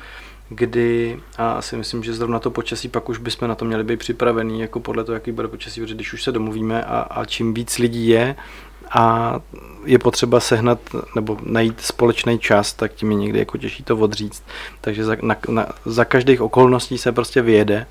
[0.48, 3.98] kdy a si myslím, že zrovna to počasí pak už bychom na to měli být
[3.98, 7.54] připravení, jako podle toho, jaký bude počasí, protože když už se domluvíme a, a čím
[7.54, 8.36] víc lidí je
[8.90, 9.34] a
[9.84, 10.78] je potřeba sehnat
[11.14, 14.44] nebo najít společný čas, tak tím je někdy jako těžší to odříct.
[14.80, 17.86] Takže za, na, na, za každých okolností se prostě vyjede.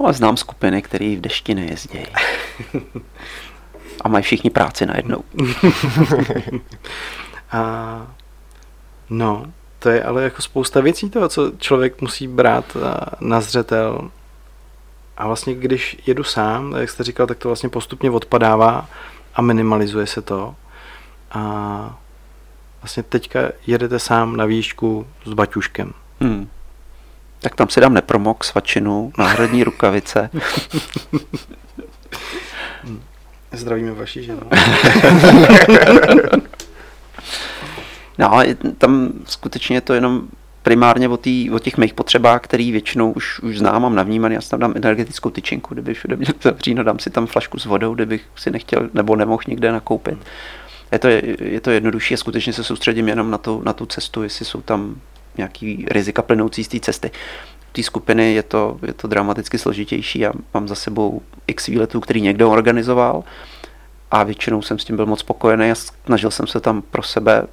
[0.00, 2.06] No, znám skupiny, které v dešti nejezdí.
[4.00, 5.24] a mají všichni práci najednou.
[7.52, 8.06] a,
[9.10, 9.46] no,
[9.78, 12.76] to je ale jako spousta věcí toho, co člověk musí brát
[13.20, 14.10] na zřetel.
[15.16, 18.88] A vlastně když jedu sám, jak jste říkal, tak to vlastně postupně odpadává
[19.34, 20.54] a minimalizuje se to.
[21.30, 21.98] A
[22.82, 25.92] vlastně teďka jedete sám na výšku s baťuškem.
[26.20, 26.48] Hmm.
[27.40, 30.30] Tak tam si dám nepromok, svačinu, náhradní rukavice.
[32.82, 33.02] Hmm.
[33.52, 34.40] Zdravíme vaši ženu.
[38.18, 38.42] no,
[38.78, 40.28] tam skutečně je to jenom
[40.62, 44.40] primárně o, tý, o těch mých potřebách, který většinou už, už znám, mám navnímaný, já
[44.40, 47.94] si tam dám energetickou tyčinku, kdyby všude měl zavříno, dám si tam flašku s vodou,
[47.94, 50.18] kdybych si nechtěl nebo nemohl někde nakoupit.
[50.92, 54.22] Je to, je to jednodušší a skutečně se soustředím jenom na tu, na tu cestu,
[54.22, 54.96] jestli jsou tam
[55.36, 57.10] nějaký rizika plynoucí z té cesty.
[57.72, 60.18] té skupiny je to, je to dramaticky složitější.
[60.18, 63.24] Já mám za sebou x výletů, který někdo organizoval
[64.10, 67.46] a většinou jsem s tím byl moc spokojený a snažil jsem se tam pro sebe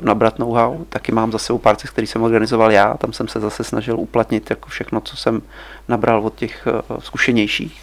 [0.00, 0.84] nabrat know-how.
[0.88, 4.50] Taky mám zase u pár který jsem organizoval já, tam jsem se zase snažil uplatnit
[4.50, 5.42] jako všechno, co jsem
[5.88, 7.82] nabral od těch uh, zkušenějších.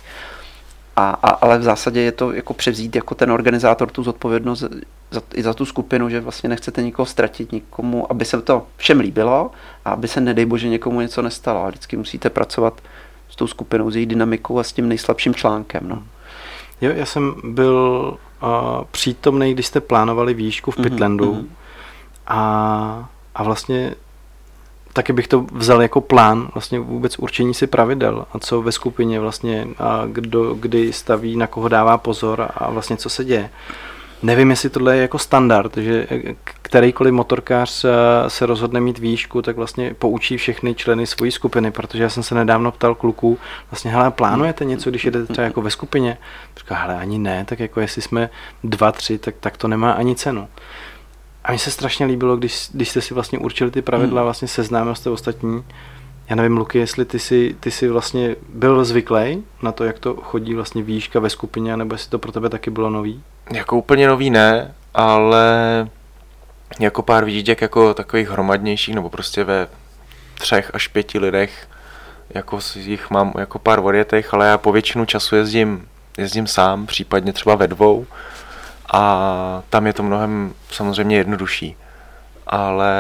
[0.96, 4.64] A, a, ale v zásadě je to jako převzít jako ten organizátor tu zodpovědnost
[5.12, 9.00] za, i za tu skupinu, že vlastně nechcete nikoho ztratit, nikomu, aby se to všem
[9.00, 9.52] líbilo
[9.86, 11.64] a aby se, nedej bože, někomu něco nestalo.
[11.64, 12.82] A vždycky musíte pracovat
[13.30, 15.84] s tou skupinou, s její dynamikou a s tím nejslabším článkem.
[15.88, 16.04] No.
[16.82, 18.50] Jo, já jsem byl uh,
[18.92, 21.34] přítomný, když jste plánovali výšku v mhm, Pitlandu.
[21.34, 21.63] Mm-hmm
[22.28, 23.96] a, a vlastně
[24.94, 29.20] taky bych to vzal jako plán, vlastně vůbec určení si pravidel a co ve skupině
[29.20, 33.50] vlastně, a kdo kdy staví, na koho dává pozor a vlastně co se děje.
[34.24, 36.08] Nevím, jestli tohle je jako standard, že
[36.62, 37.86] kterýkoliv motorkář
[38.28, 42.36] se rozhodne mít výšku, tak vlastně poučí všechny členy svojí skupiny, protože já jsem se
[42.36, 43.40] nedávno ptal kluků,
[43.72, 46.18] vlastně, hele, plánujete něco, když jedete třeba jako ve skupině?
[46.58, 48.30] Říká, hele, ani ne, tak jako jestli jsme
[48.64, 50.48] dva, tři, tak, tak to nemá ani cenu.
[51.44, 54.26] A mně se strašně líbilo, když, když jste si vlastně určili ty pravidla, hmm.
[54.26, 55.64] vlastně seznámil jste ostatní.
[56.30, 60.16] Já nevím, Luky, jestli ty si, ty si vlastně byl zvyklý na to, jak to
[60.16, 63.24] chodí vlastně výška ve skupině, nebo jestli to pro tebe taky bylo nový?
[63.52, 65.88] Jako úplně nový ne, ale
[66.80, 69.68] jako pár výdík jako takových hromadnějších, nebo prostě ve
[70.36, 71.68] třech až pěti lidech,
[72.30, 77.34] jako jich mám jako pár odjetech, ale já po většinu času jezdím, jezdím sám, případně
[77.34, 78.06] třeba ve dvou
[78.94, 81.78] a tam je to mnohem samozřejmě jednodušší.
[82.48, 82.94] Ale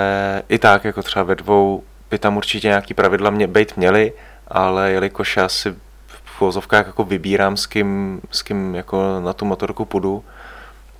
[0.49, 4.13] i tak, jako třeba ve dvou, by tam určitě nějaký pravidla mě být měly,
[4.47, 5.75] ale jelikož já si
[6.25, 10.23] v vozovkách jako vybírám, s kým, s kým jako na tu motorku půjdu,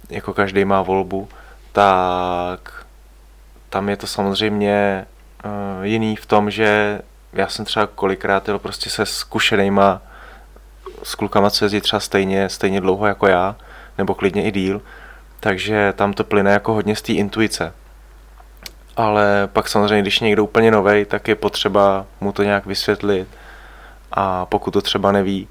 [0.10, 1.30] jako každý má volbu,
[1.72, 2.86] tak
[3.70, 5.06] tam je to samozřejmě
[5.46, 7.00] uh, jiný v tom, že
[7.34, 10.02] já jsem třeba kolikrát jel prostě se zkušenýma
[11.04, 13.56] s klukama, co jezdí třeba stejně, stejně dlouho jako já,
[13.98, 14.82] nebo klidně i díl,
[15.40, 17.74] takže tam to plyne jako hodně z té intuice.
[18.96, 23.28] Ale pak samozřejmě, když někdo úplně nový, tak je potřeba mu to nějak vysvětlit
[24.12, 25.48] a pokud to třeba neví,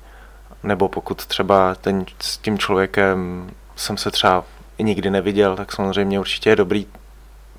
[0.63, 4.45] nebo pokud třeba ten, s tím člověkem jsem se třeba
[4.79, 6.87] nikdy neviděl, tak samozřejmě určitě je dobrý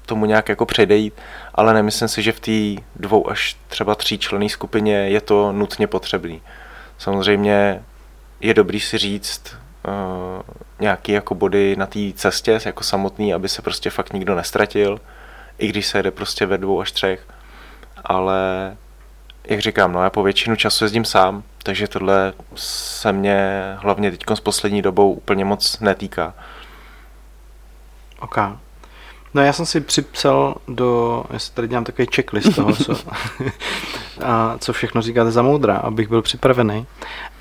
[0.06, 1.14] tomu nějak jako předejít,
[1.56, 5.88] ale nemyslím si, že v té dvou až třeba tří členné skupině je to nutně
[5.88, 6.42] potřebný.
[6.98, 7.84] Samozřejmě
[8.42, 9.56] je dobrý si říct
[10.80, 15.02] nějaký jako body na té cestě, jako samotný, aby se prostě fakt nikdo nestratil,
[15.58, 17.28] i když se jede prostě ve dvou až třech,
[18.04, 18.38] ale
[19.44, 24.24] jak říkám, no já po většinu času jezdím sám, takže tohle se mě hlavně teď
[24.34, 26.34] s poslední dobou úplně moc netýká.
[28.20, 28.38] OK.
[29.34, 32.96] No já jsem si připsal do, já si tady dělám takový checklist toho, co,
[34.26, 36.86] a co všechno říkáte za moudra, abych byl připravený,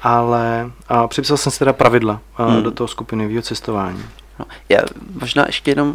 [0.03, 2.63] ale a připsal jsem si teda pravidla hmm.
[2.63, 4.05] do toho skupinového cestování.
[4.39, 4.79] No, já
[5.21, 5.95] možná ještě jenom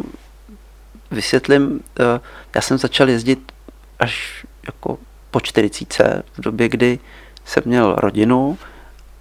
[1.10, 2.20] vysvětlím, eh,
[2.54, 3.52] já jsem začal jezdit
[3.98, 4.98] až jako
[5.30, 6.98] po 40 v době, kdy
[7.44, 8.58] jsem měl rodinu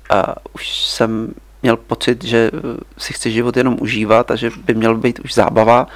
[0.10, 2.60] a už jsem měl pocit, že eh,
[2.98, 5.88] si chci život jenom užívat a že by měl být už zábava.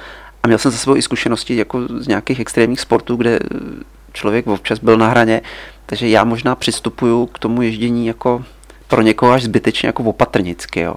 [0.42, 3.38] A měl jsem za sebou i zkušenosti jako z nějakých extrémních sportů, kde
[4.12, 5.42] člověk občas byl na hraně,
[5.86, 8.44] takže já možná přistupuju k tomu ježdění jako
[8.88, 10.94] pro někoho až zbytečně jako opatrnicky, jo.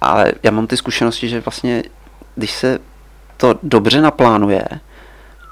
[0.00, 1.82] Ale já mám ty zkušenosti, že vlastně,
[2.34, 2.78] když se
[3.36, 4.64] to dobře naplánuje,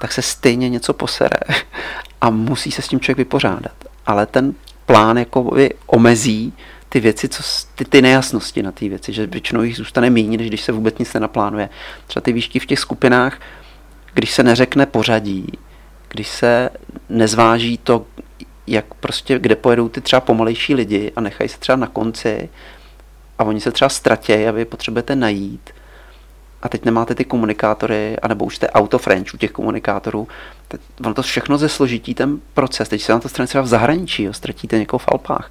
[0.01, 1.37] tak se stejně něco posere
[2.21, 3.75] a musí se s tím člověk vypořádat.
[4.05, 4.53] Ale ten
[4.85, 5.51] plán jako
[5.85, 6.53] omezí
[6.91, 7.43] ty věci, co,
[7.75, 10.97] ty, ty nejasnosti na ty věci, že většinou jich zůstane méně, než když se vůbec
[10.97, 11.69] nic nenaplánuje.
[12.07, 13.39] Třeba ty výšky v těch skupinách,
[14.13, 15.47] když se neřekne pořadí,
[16.09, 16.69] když se
[17.09, 18.05] nezváží to,
[18.67, 22.49] jak prostě, kde pojedou ty třeba pomalejší lidi a nechají se třeba na konci
[23.39, 25.69] a oni se třeba ztratí a vy potřebujete najít
[26.61, 30.27] a teď nemáte ty komunikátory, anebo už jste auto French u těch komunikátorů,
[30.67, 32.89] teď ono to všechno ze složití ten proces.
[32.89, 35.49] Teď se na to stane třeba v zahraničí, jo, ztratíte někoho v Alpách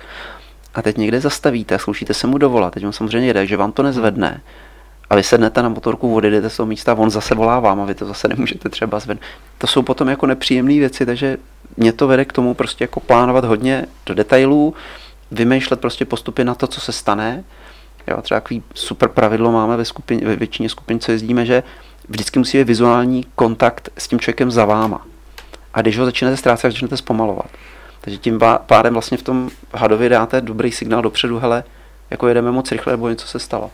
[0.75, 3.83] a teď někde zastavíte, zkoušíte se mu dovolat, teď on samozřejmě jede, že vám to
[3.83, 4.41] nezvedne
[5.11, 7.95] a vy sednete na motorku, odjedete z toho místa, on zase volá vám a vy
[7.95, 9.25] to zase nemůžete třeba zvednout.
[9.59, 11.37] To jsou potom jako nepříjemné věci, takže
[11.77, 14.75] mě to vede k tomu prostě jako plánovat hodně do detailů,
[15.31, 17.45] vymýšlet prostě postupy na to, co se stane.
[18.09, 21.63] Jo, třeba takový super pravidlo máme ve, skupině, ve většině skupin, co jezdíme, že
[22.09, 25.07] vždycky musí být vizuální kontakt s tím člověkem za váma.
[25.75, 27.47] A když ho začnete ztrácet, začnete zpomalovat.
[28.01, 31.65] Takže tím pádem vlastně v tom hadově dáte dobrý signál dopředu, hele,
[32.11, 33.71] jako jedeme moc rychle, nebo něco se stalo.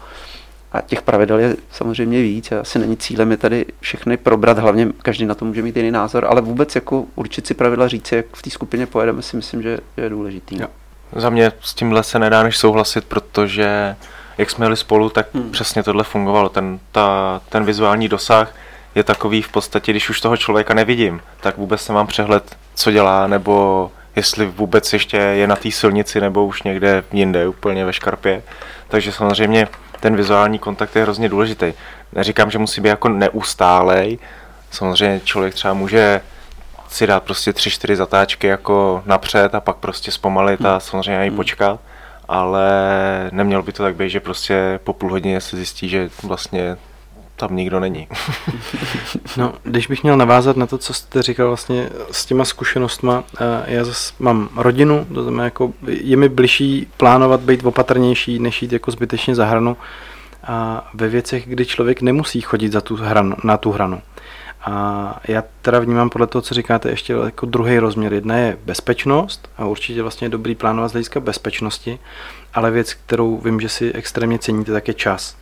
[0.73, 2.53] A těch pravidel je samozřejmě víc.
[2.53, 6.27] Asi není cílem je tady všechny probrat, hlavně každý na to může mít jiný názor,
[6.31, 9.79] ale vůbec jako určit si pravidla říct, jak v té skupině pojedeme, si myslím, že
[9.97, 10.61] je důležitý.
[10.61, 10.67] Jo.
[11.13, 13.97] Za mě s tímhle se nedá než souhlasit, protože
[14.39, 15.51] jak jsme jeli spolu, tak hmm.
[15.51, 16.49] přesně tohle fungovalo.
[16.49, 18.55] Ten, ta, ten vizuální dosah
[18.95, 23.27] je takový v podstatě, když už toho člověka nevidím, tak vůbec nemám přehled, co dělá,
[23.27, 28.43] nebo jestli vůbec ještě je na té silnici nebo už někde jinde, úplně ve škarpě.
[28.89, 29.69] Takže samozřejmě
[30.01, 31.73] ten vizuální kontakt je hrozně důležitý.
[32.13, 34.19] Neříkám, že musí být jako neustálej.
[34.71, 36.21] Samozřejmě člověk třeba může
[36.89, 40.81] si dát prostě tři, čtyři zatáčky jako napřed a pak prostě zpomalit a hmm.
[40.81, 41.37] samozřejmě i hmm.
[41.37, 41.81] počkat.
[42.29, 42.71] Ale
[43.33, 46.77] nemělo by to tak být, že prostě po půl hodině se zjistí, že vlastně
[47.37, 48.09] tam nikdo není.
[49.37, 53.65] no, když bych měl navázat na to, co jste říkal vlastně s těma zkušenostma, eh,
[53.67, 58.73] já zase mám rodinu, to znamená jako je mi bližší plánovat být opatrnější, než jít
[58.73, 59.77] jako zbytečně za hranu.
[60.49, 64.03] a ve věcech, kdy člověk nemusí chodit za tu hranu, na tu hranu.
[64.67, 68.13] A já teda vnímám podle toho, co říkáte, ještě jako druhý rozměr.
[68.13, 71.99] Jedna je bezpečnost a určitě vlastně je dobrý plánovat z hlediska bezpečnosti,
[72.55, 75.37] ale věc, kterou vím, že si extrémně ceníte, tak je čas.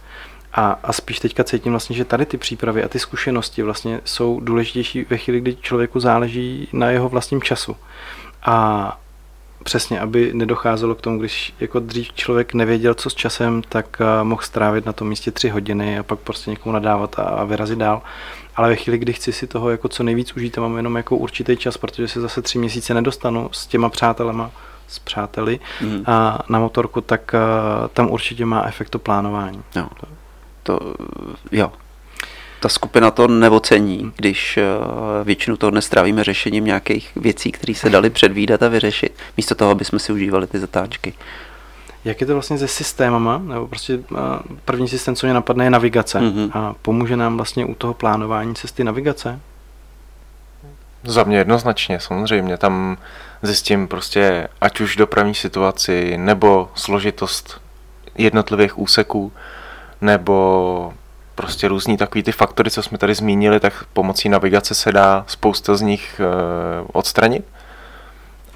[0.55, 4.41] A, a spíš teďka cítím vlastně, že tady ty přípravy a ty zkušenosti vlastně jsou
[4.41, 7.77] důležitější ve chvíli, kdy člověku záleží na jeho vlastním času.
[8.43, 8.99] A
[9.65, 14.43] přesně, aby nedocházelo k tomu, když jako dřív člověk nevěděl, co s časem, tak mohl
[14.43, 18.03] strávit na tom místě tři hodiny a pak prostě někomu nadávat a, vyrazit dál.
[18.57, 21.17] Ale ve chvíli, kdy chci si toho jako co nejvíc užít a mám jenom jako
[21.17, 24.51] určitý čas, protože se zase tři měsíce nedostanu s těma přátelema,
[24.89, 26.03] s přáteli mm.
[26.07, 27.39] a na motorku, tak a,
[27.89, 29.63] tam určitě má efekt to plánování.
[29.77, 29.87] Jo.
[30.01, 30.07] To,
[31.53, 31.73] jo.
[32.61, 34.59] Ta skupina to neocení, když
[35.25, 39.71] většinu toho dnes strávíme řešením nějakých věcí, které se daly předvídat a vyřešit, místo toho,
[39.71, 41.15] aby jsme si užívali ty zatáčky.
[42.05, 43.39] Jak je to vlastně se systémama?
[43.39, 43.99] Nebo prostě
[44.65, 46.21] první systém, co mě napadne, je navigace.
[46.21, 46.51] Mm-hmm.
[46.53, 49.41] A pomůže nám vlastně u toho plánování cesty navigace?
[51.05, 52.57] Za mě jednoznačně, samozřejmě.
[52.57, 52.99] Tam
[53.43, 57.61] zjistím prostě ať už dopravní situaci, nebo složitost
[58.19, 59.33] jednotlivých úseků,
[60.05, 60.93] nebo
[61.35, 65.77] prostě různý takový ty faktory, co jsme tady zmínili, tak pomocí navigace se dá spousta
[65.77, 66.25] z nich e,
[66.93, 67.45] odstranit.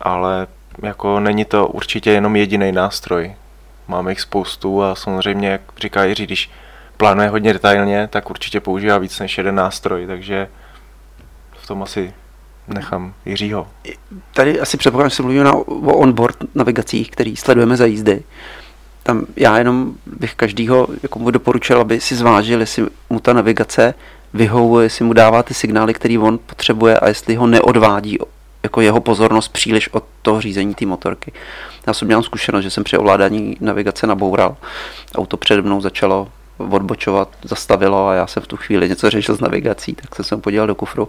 [0.00, 0.46] Ale
[0.82, 3.34] jako není to určitě jenom jediný nástroj.
[3.88, 6.50] Máme jich spoustu a samozřejmě, jak říká Jiří, když
[6.96, 10.48] plánuje hodně detailně, tak určitě používá víc než jeden nástroj, takže
[11.52, 12.14] v tom asi
[12.68, 13.68] nechám Jiřího.
[14.34, 15.62] Tady asi předpokládám, že se mluvíme o
[15.98, 18.22] onboard navigacích, který sledujeme za jízdy.
[19.08, 23.94] Tam já jenom bych každýho jako mu doporučil, aby si zvážil, jestli mu ta navigace
[24.34, 28.18] vyhovuje, jestli mu dává ty signály, který on potřebuje a jestli ho neodvádí
[28.62, 31.32] jako jeho pozornost příliš od toho řízení té motorky.
[31.86, 34.56] Já jsem měl zkušenost, že jsem při ovládání navigace naboural.
[35.14, 39.40] Auto přede mnou začalo odbočovat, zastavilo a já jsem v tu chvíli něco řešil s
[39.40, 41.08] navigací, tak jsem se podíval do kufru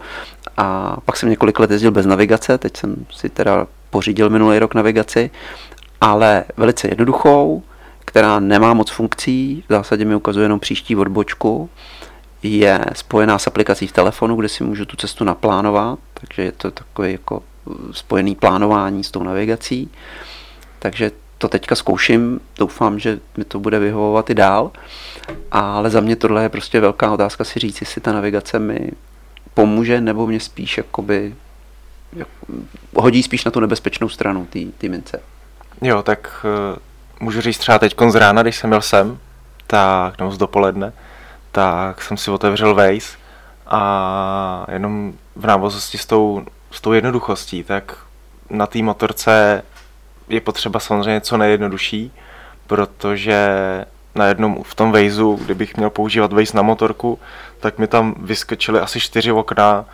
[0.58, 4.76] a pak jsem několik let jezdil bez navigace, teď jsem si teda pořídil minulý rok
[4.76, 5.32] navigaci,
[6.02, 7.64] ale velice jednoduchou,
[8.10, 11.70] která nemá moc funkcí, v zásadě mi ukazuje jenom příští odbočku,
[12.44, 16.72] je spojená s aplikací v telefonu, kde si můžu tu cestu naplánovat, takže je to
[16.72, 17.44] takové jako
[17.92, 19.92] spojený plánování s tou navigací.
[20.80, 24.72] Takže to teďka zkouším, doufám, že mi to bude vyhovovat i dál,
[25.52, 28.92] ale za mě tohle je prostě velká otázka si říct, jestli ta navigace mi
[29.54, 31.36] pomůže, nebo mě spíš jakoby
[32.14, 32.28] jak,
[32.96, 35.22] hodí spíš na tu nebezpečnou stranu té mince.
[35.82, 36.78] Jo, tak uh,
[37.20, 39.20] můžu říct třeba teď z rána, když jsem měl sem,
[39.68, 40.94] tak, nebo z dopoledne,
[41.52, 43.18] tak jsem si otevřel Waze
[43.68, 47.98] a jenom v návaznosti s tou, s tou jednoduchostí, tak
[48.50, 49.64] na té motorce
[50.30, 52.12] je potřeba samozřejmě co nejjednodušší,
[52.68, 53.50] protože
[54.16, 57.20] na jednom v tom Vejzu, kdybych měl používat Waze na motorku,
[57.60, 59.86] tak mi tam vyskočily asi čtyři okna,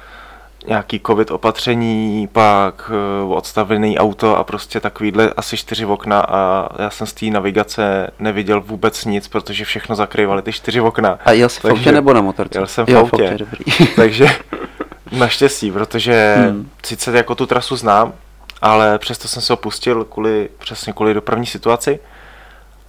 [0.67, 2.91] nějaký covid opatření, pak
[3.23, 8.11] uh, odstavený auto a prostě takovýhle asi čtyři okna a já jsem z té navigace
[8.19, 11.19] neviděl vůbec nic, protože všechno zakrývaly ty čtyři okna.
[11.25, 12.57] A jel jsi v autě nebo na motorce?
[12.59, 13.65] Jel jsem v jo, autě dobrý.
[13.95, 14.27] takže
[15.11, 16.69] naštěstí, protože hmm.
[16.85, 18.13] sice jako tu trasu znám,
[18.61, 21.99] ale přesto jsem se opustil kvůli, přesně kvůli dopravní situaci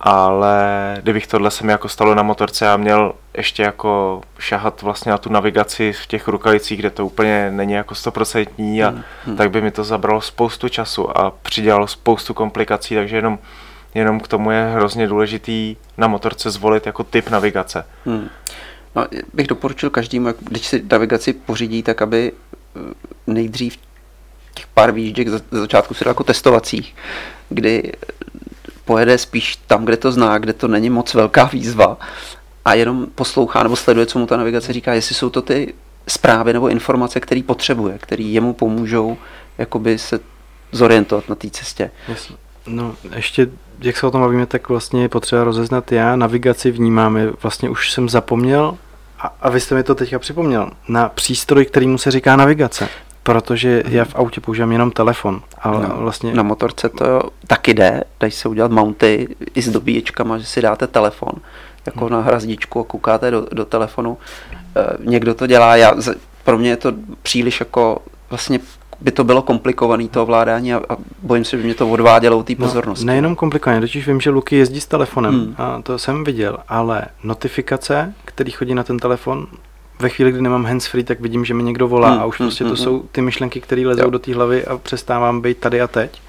[0.00, 5.12] ale kdybych tohle se mi jako stalo na motorce a měl ještě jako šahat vlastně
[5.12, 9.36] na tu navigaci v těch rukavicích, kde to úplně není jako stoprocentní a hmm, hmm.
[9.36, 13.38] tak by mi to zabralo spoustu času a přidělalo spoustu komplikací, takže jenom,
[13.94, 17.86] jenom k tomu je hrozně důležitý na motorce zvolit jako typ navigace.
[18.04, 18.28] Hmm.
[18.96, 22.80] No, bych doporučil každému, když si navigaci pořídí, tak aby eh,
[23.26, 23.78] nejdřív
[24.54, 26.94] těch pár výjížděk za začátku si dal jako testovacích,
[27.48, 27.92] kdy
[28.86, 31.98] pojede spíš tam, kde to zná, kde to není moc velká výzva
[32.64, 35.74] a jenom poslouchá nebo sleduje, co mu ta navigace říká, jestli jsou to ty
[36.08, 39.16] zprávy nebo informace, které potřebuje, které jemu pomůžou
[39.58, 40.20] jakoby se
[40.72, 41.90] zorientovat na té cestě.
[42.66, 43.48] No, ještě,
[43.80, 46.16] jak se o tom bavíme, tak vlastně je potřeba rozeznat já.
[46.16, 48.78] Navigaci vnímáme, vlastně už jsem zapomněl,
[49.18, 52.88] a, a vy jste mi to teďka připomněl, na přístroj, který mu se říká navigace.
[53.26, 55.42] Protože já v autě používám jenom telefon.
[55.58, 56.34] Ale no, vlastně...
[56.34, 60.86] Na motorce to taky jde, dají se udělat mounty i s dobíječkama, že si dáte
[60.86, 61.32] telefon
[61.86, 62.12] jako hmm.
[62.12, 64.18] na hrazdičku a koukáte do, do telefonu.
[64.52, 65.94] E, někdo to dělá, já,
[66.44, 67.98] pro mě je to příliš jako
[68.30, 68.60] vlastně
[69.00, 72.52] by to bylo komplikované to ovládání a, a bojím se, že mě to odvádělo té
[72.58, 73.04] no, pozornosti.
[73.04, 75.54] No, nejenom komplikované, totiž vím, že Luky jezdí s telefonem hmm.
[75.58, 79.46] a to jsem viděl, ale notifikace, který chodí na ten telefon,
[79.98, 82.48] ve chvíli, kdy nemám handsfree, tak vidím, že mi někdo volá hmm, a už hmm,
[82.48, 84.10] prostě to hmm, jsou ty myšlenky, které lezou jo.
[84.10, 86.20] do té hlavy a přestávám být tady a teď.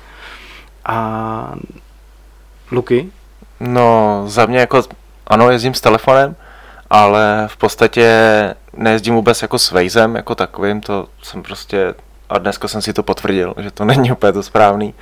[0.86, 1.56] A
[2.72, 3.10] Luky?
[3.60, 4.84] No, za mě jako
[5.28, 6.36] ano, jezdím s telefonem,
[6.90, 8.10] ale v podstatě
[8.74, 11.94] nejezdím vůbec jako s Vejzem jako takovým, to jsem prostě,
[12.30, 14.94] a dneska jsem si to potvrdil, že to není úplně to správný,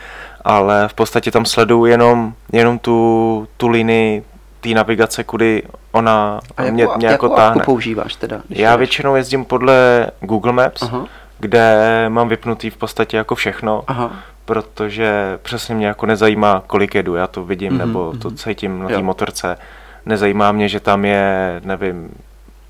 [0.42, 4.24] ale v podstatě tam sleduju jenom, jenom tu, tu linii
[4.66, 7.64] té navigace, kudy ona A jakou, mě, mě jako táhne.
[7.64, 8.42] používáš teda?
[8.50, 8.78] Já jdeš?
[8.78, 11.06] většinou jezdím podle Google Maps, Aha.
[11.40, 11.76] kde
[12.10, 14.12] mám vypnutý v podstatě jako všechno, Aha.
[14.46, 18.38] protože přesně mě jako nezajímá, kolik jedu, já to vidím, mm-hmm, nebo to mhm.
[18.38, 19.58] cítím na té motorce.
[20.06, 22.10] Nezajímá mě, že tam je, nevím,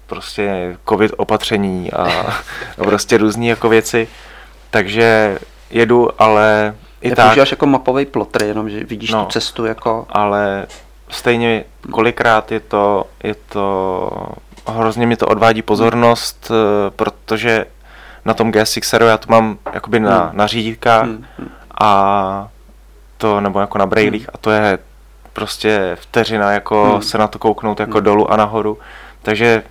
[0.08, 2.04] prostě covid opatření a,
[2.78, 4.08] a prostě různé jako věci.
[4.70, 5.38] Takže
[5.70, 7.26] jedu, ale i Ty tak...
[7.26, 10.06] používáš jako mapový plotr, jenom že vidíš no, tu cestu jako...
[10.10, 10.68] Ale
[11.16, 14.09] stejně kolikrát je to, je to,
[14.68, 16.91] hrozně mi to odvádí pozornost, hmm.
[16.95, 17.66] protože
[18.26, 20.38] na tom GSX já to mám jakoby na, hmm.
[20.38, 21.26] na řídítkách hmm.
[21.82, 22.47] a
[23.18, 24.32] to, nebo jako na brailích hmm.
[24.34, 24.80] a to je
[25.34, 27.01] prostě vteřina, jako hmm.
[27.01, 28.03] se na to kouknout jako hmm.
[28.03, 28.78] dolů a nahoru,
[29.22, 29.63] takže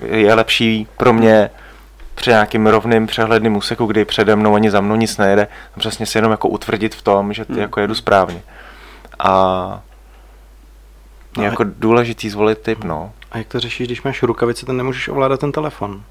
[0.00, 1.50] je lepší pro mě
[2.14, 6.18] při nějakým rovným přehledným úseku, kdy přede mnou ani za mnou nic nejede, přesně si
[6.18, 7.62] jenom jako utvrdit v tom, že ty hmm.
[7.62, 8.42] jako jedu správně.
[9.18, 9.80] A
[11.38, 13.12] je jako důležitý zvolit typ, no.
[13.32, 16.02] A jak to řešíš, když máš rukavice, ten nemůžeš ovládat ten telefon?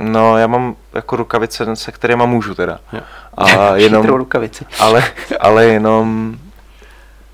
[0.00, 2.80] No, já mám jako rukavice, se kterými můžu teda.
[2.92, 3.00] Jo.
[3.34, 4.64] A jenom, rukavici.
[4.80, 5.04] Ale,
[5.40, 6.36] ale jenom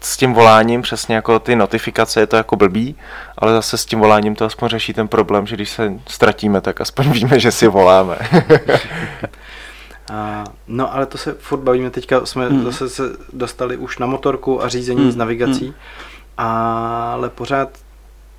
[0.00, 2.96] s tím voláním, přesně jako ty notifikace, je to jako blbý,
[3.38, 6.80] ale zase s tím voláním to aspoň řeší ten problém, že když se ztratíme, tak
[6.80, 8.18] aspoň víme, že si voláme.
[10.12, 12.64] A, no ale to se furt bavíme, teďka jsme hmm.
[12.64, 13.02] zase se
[13.32, 15.12] dostali už na motorku a řízení hmm.
[15.12, 15.64] s navigací.
[15.64, 15.74] Hmm
[16.38, 17.68] ale pořád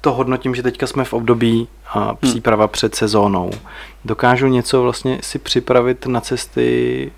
[0.01, 2.17] to hodnotím, že teďka jsme v období a hmm.
[2.21, 2.71] příprava hmm.
[2.71, 3.51] před sezónou.
[4.05, 7.11] Dokážu něco vlastně si připravit na cesty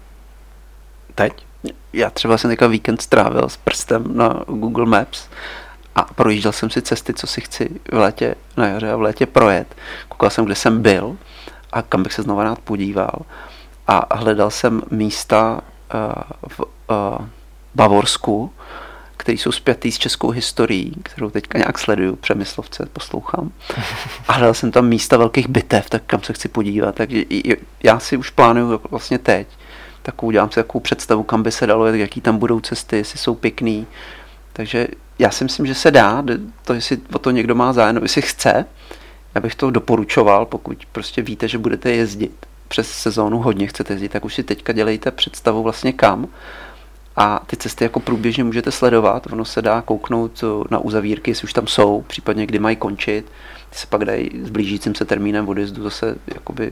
[1.15, 1.45] teď?
[1.93, 5.27] Já třeba jsem teďka víkend strávil s prstem na Google Maps
[5.95, 9.25] a projížděl jsem si cesty, co si chci v létě, na jaře a v létě
[9.25, 9.75] projet.
[10.09, 11.17] Koukal jsem, kde jsem byl
[11.71, 13.19] a kam bych se znovu rád podíval.
[13.87, 15.61] A hledal jsem místa
[15.93, 16.11] uh,
[16.47, 17.25] v uh,
[17.75, 18.53] Bavorsku,
[19.17, 23.51] který jsou spjatý s českou historií, kterou teďka nějak sleduju, Přemyslovce poslouchám.
[24.27, 26.95] A hledal jsem tam místa velkých bitev, tak kam se chci podívat.
[26.95, 27.23] Takže
[27.83, 29.47] já si už plánuju vlastně teď.
[30.01, 33.35] Tak udělám si takovou představu, kam by se dalo jaký tam budou cesty, jestli jsou
[33.35, 33.87] pěkný.
[34.53, 34.87] Takže
[35.19, 36.23] já si myslím, že se dá,
[36.65, 38.65] to jestli o to někdo má zájem, jestli chce,
[39.35, 44.09] já bych to doporučoval, pokud prostě víte, že budete jezdit přes sezónu hodně chcete jezdit,
[44.09, 46.27] tak už si teďka dělejte představu vlastně kam
[47.17, 51.53] a ty cesty jako průběžně můžete sledovat, ono se dá kouknout na uzavírky, jestli už
[51.53, 53.25] tam jsou, případně kdy mají končit,
[53.69, 56.71] ty se pak dají s blížícím se termínem odjezdu zase jakoby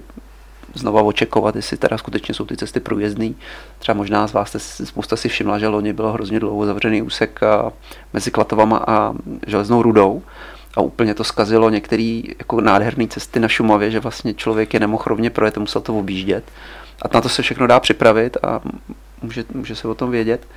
[0.73, 3.35] znova očekovat, jestli teda skutečně jsou ty cesty průjezdný.
[3.79, 7.39] Třeba možná z vás jste spousta si všimla, že loni bylo hrozně dlouho zavřený úsek
[8.13, 9.13] mezi Klatovama a
[9.47, 10.23] Železnou rudou
[10.75, 15.03] a úplně to skazilo některé jako nádherné cesty na Šumavě, že vlastně člověk je nemohl
[15.05, 16.43] rovně projet, musel to objíždět.
[17.01, 18.61] A na to se všechno dá připravit a
[19.23, 20.47] může, může se o tom vědět.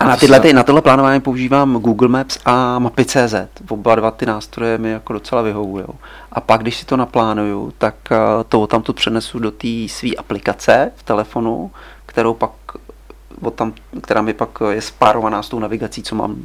[0.00, 3.34] A na, tyhle, ty, na tohle plánování používám Google Maps a Mapy.cz.
[3.68, 5.84] Oba dva ty nástroje mi jako docela vyhovují.
[6.32, 8.16] A pak, když si to naplánuju, tak eh,
[8.48, 11.70] to tam tu přenesu do té své aplikace v telefonu,
[12.06, 12.50] kterou pak,
[13.54, 16.36] tam, která mi pak je spárovaná s tou navigací, co mám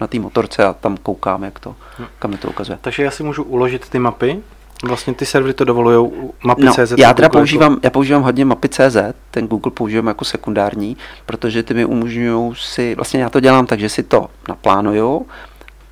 [0.00, 1.76] na té motorce a tam koukám, jak to,
[2.18, 2.78] kam mi to ukazuje.
[2.80, 4.42] Takže já si můžu uložit ty mapy
[4.84, 6.10] Vlastně ty servery to dovolují
[6.44, 6.90] mapy.cz.
[6.90, 8.96] No, já teda používám, já používám hodně mapy.cz,
[9.30, 13.80] ten Google používám jako sekundární, protože ty mi umožňují si, vlastně já to dělám tak,
[13.80, 15.26] že si to naplánuju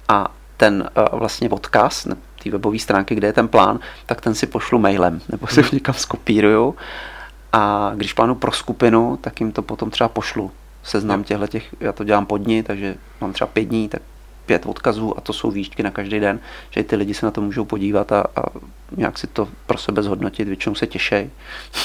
[0.08, 4.34] a ten uh, vlastně odkaz na té webové stránky, kde je ten plán, tak ten
[4.34, 6.74] si pošlu mailem, nebo si ho někam skopíruju
[7.52, 10.50] a když plánu pro skupinu, tak jim to potom třeba pošlu
[10.82, 14.02] seznam těchto těch, já to dělám pod dní, takže mám třeba pět dní, tak
[14.46, 16.40] pět odkazů a to jsou výšky na každý den,
[16.70, 18.42] že ty lidi se na to můžou podívat a, a
[18.96, 21.30] nějak si to pro sebe zhodnotit, většinou se těšej.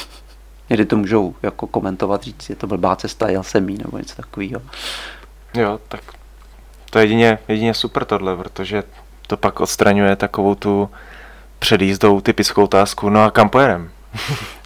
[0.69, 4.15] Někdy to můžou jako komentovat, říct, je to blbá cesta, jel jsem jí, nebo něco
[4.15, 4.61] takového.
[5.53, 6.01] Jo, tak
[6.89, 8.83] to je jedině, jedině super tohle, protože
[9.27, 10.89] to pak odstraňuje takovou tu
[11.59, 13.89] před jízdou typickou otázku, no a kam pojedem?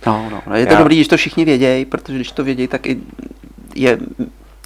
[0.05, 0.79] no, no, no, je to Já...
[0.79, 2.99] dobrý, když to všichni vědějí, protože když to vědějí, tak i
[3.75, 3.99] je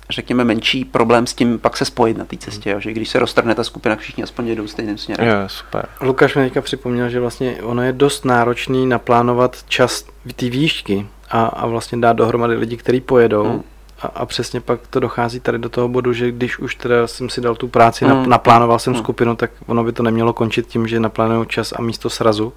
[0.10, 2.80] řekněme, menší problém s tím pak se spojit na té cestě, jo?
[2.80, 5.28] že když se roztrhne ta skupina, všichni aspoň jedou stejným směrem.
[5.28, 5.86] Jo, super.
[6.02, 10.06] Lukáš mi teďka připomněl, že vlastně ono je dost náročný naplánovat čas
[10.36, 13.44] ty výšky a, a vlastně dát dohromady lidi, kteří pojedou.
[13.44, 13.64] Hmm.
[14.02, 17.30] A, a přesně pak to dochází tady do toho bodu, že když už teda jsem
[17.30, 18.30] si dal tu práci, hmm.
[18.30, 19.04] naplánoval jsem hmm.
[19.04, 22.54] skupinu, tak ono by to nemělo končit tím, že naplánuju čas a místo srazu.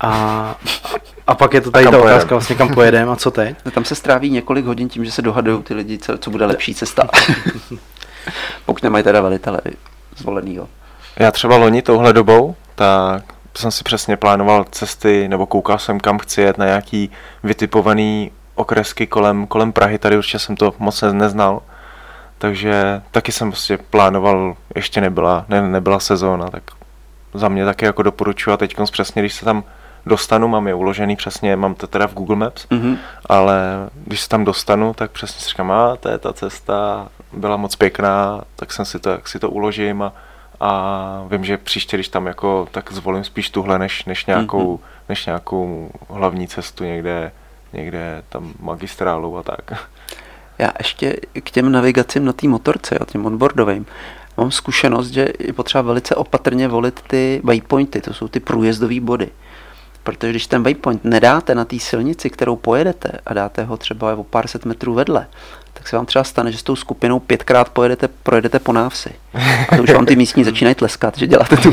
[0.00, 0.54] A,
[1.26, 3.56] a pak je to tady ta otázka, vlastně kam pojedeme a co teď?
[3.64, 6.46] No, tam se stráví několik hodin tím, že se dohadují ty lidi, co, co bude
[6.46, 7.08] lepší cesta.
[8.66, 9.60] Pokud nemají teda velitele
[10.16, 10.68] zvolenýho.
[11.16, 13.22] Já třeba loni touhle dobou, tak
[13.56, 17.10] jsem si přesně plánoval cesty, nebo koukal jsem, kam chci jet na nějaký
[17.42, 21.62] vytipovaný okresky kolem, kolem Prahy, tady určitě jsem to moc neznal,
[22.38, 26.62] takže taky jsem prostě plánoval, ještě nebyla, ne, nebyla sezóna, tak
[27.34, 29.64] za mě taky jako doporučuji a teď přesně, když se tam
[30.06, 32.96] dostanu, mám je uložený přesně, mám to teda v Google Maps, mm-hmm.
[33.26, 37.56] ale když se tam dostanu, tak přesně si říkám, a to je ta cesta, byla
[37.56, 40.12] moc pěkná, tak jsem si to, jak si to uložím a,
[40.60, 45.08] a vím, že příště, když tam jako, tak zvolím spíš tuhle, než, než, nějakou, mm-hmm.
[45.08, 47.32] než nějakou hlavní cestu někde,
[47.72, 49.86] někde tam magistrálu a tak.
[50.58, 53.86] Já ještě k těm navigacím na té motorce, jo, těm onboardovým,
[54.36, 59.30] mám zkušenost, že je potřeba velice opatrně volit ty waypointy, to jsou ty průjezdové body.
[60.06, 64.24] Protože když ten waypoint nedáte na té silnici, kterou pojedete a dáte ho třeba o
[64.24, 65.26] pár set metrů vedle,
[65.72, 69.10] tak se vám třeba stane, že s tou skupinou pětkrát pojedete, projedete po návsi.
[69.68, 71.72] A to už vám ty místní začínají tleskat, že děláte tu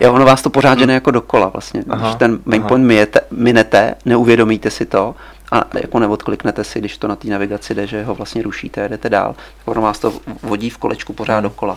[0.00, 1.84] Jo, ono vás to pořád žene jako dokola vlastně.
[1.88, 5.14] Aha, když ten waypoint minete, minete, neuvědomíte si to
[5.52, 9.08] a jako neodkliknete si, když to na té navigaci jde, že ho vlastně rušíte, jedete
[9.08, 11.76] dál, tak ono vás to vodí v kolečku pořád dokola.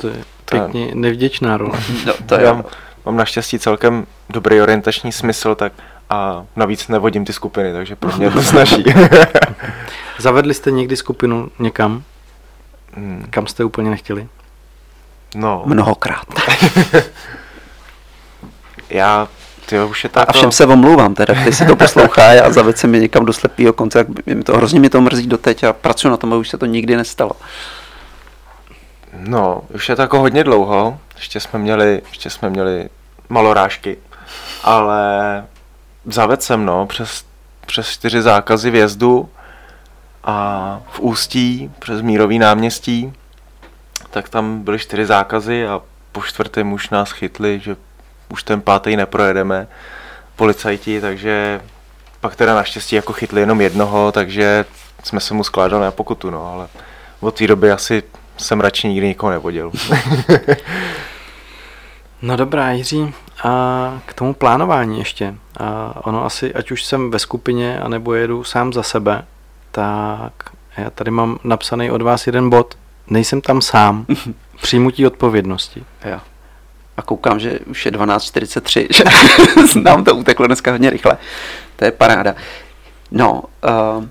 [0.00, 1.78] To je pěkně nevděčná role.
[2.06, 2.64] No, to je
[3.04, 5.72] mám naštěstí celkem dobrý orientační smysl, tak
[6.10, 8.84] a navíc nevodím ty skupiny, takže pro mě to snaží.
[10.18, 12.02] Zavedli jste někdy skupinu někam?
[12.94, 13.26] Hmm.
[13.30, 14.28] Kam jste úplně nechtěli?
[15.34, 15.62] No.
[15.66, 16.26] Mnohokrát.
[18.90, 19.28] Já
[19.66, 20.28] ty už je tak.
[20.28, 23.32] A všem se omlouvám, teda, když si to poslouchá a zaved se mi někam do
[23.32, 26.40] slepého konce, tak mi to, hrozně mi to mrzí doteď a pracuji na tom, aby
[26.40, 27.32] už se to nikdy nestalo.
[29.18, 32.88] No, už je to jako hodně dlouho, ještě jsme měli, ještě jsme měli
[33.28, 33.98] malorážky,
[34.62, 35.44] ale
[36.06, 37.24] zaved jsem, no, přes,
[37.66, 39.28] přes čtyři zákazy vjezdu
[40.24, 43.12] a v Ústí, přes Mírový náměstí,
[44.10, 45.80] tak tam byly čtyři zákazy a
[46.12, 47.76] po čtvrtém už nás chytli, že
[48.28, 49.68] už ten pátý neprojedeme
[50.36, 51.60] policajti, takže
[52.20, 54.64] pak teda naštěstí jako chytli jenom jednoho, takže
[55.02, 56.68] jsme se mu skládali na pokutu, no, ale
[57.20, 58.02] od té doby asi
[58.36, 59.72] jsem radši nikdy nikoho nevodil.
[62.22, 63.14] no dobrá, Jiří,
[63.44, 65.34] a k tomu plánování ještě.
[65.60, 69.24] A ono asi, ať už jsem ve skupině, anebo jedu sám za sebe,
[69.70, 70.32] tak
[70.76, 72.78] já tady mám napsaný od vás jeden bod.
[73.06, 74.06] Nejsem tam sám.
[74.62, 75.84] Přijmutí odpovědnosti.
[76.04, 76.20] Jo.
[76.96, 81.18] A koukám, že už je 12.43, nám to uteklo dneska hodně rychle.
[81.76, 82.34] To je paráda.
[83.10, 84.04] No, uh,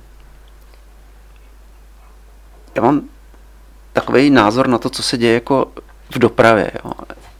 [2.75, 3.01] já mám
[3.93, 5.71] takový názor na to, co se děje jako
[6.15, 6.71] v dopravě.
[6.85, 6.91] Jo.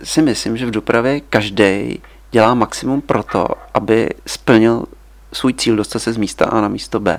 [0.04, 2.02] Si myslím, že v dopravě každý
[2.32, 4.86] dělá maximum pro to, aby splnil
[5.34, 7.18] svůj cíl dostat se z místa A na místo B.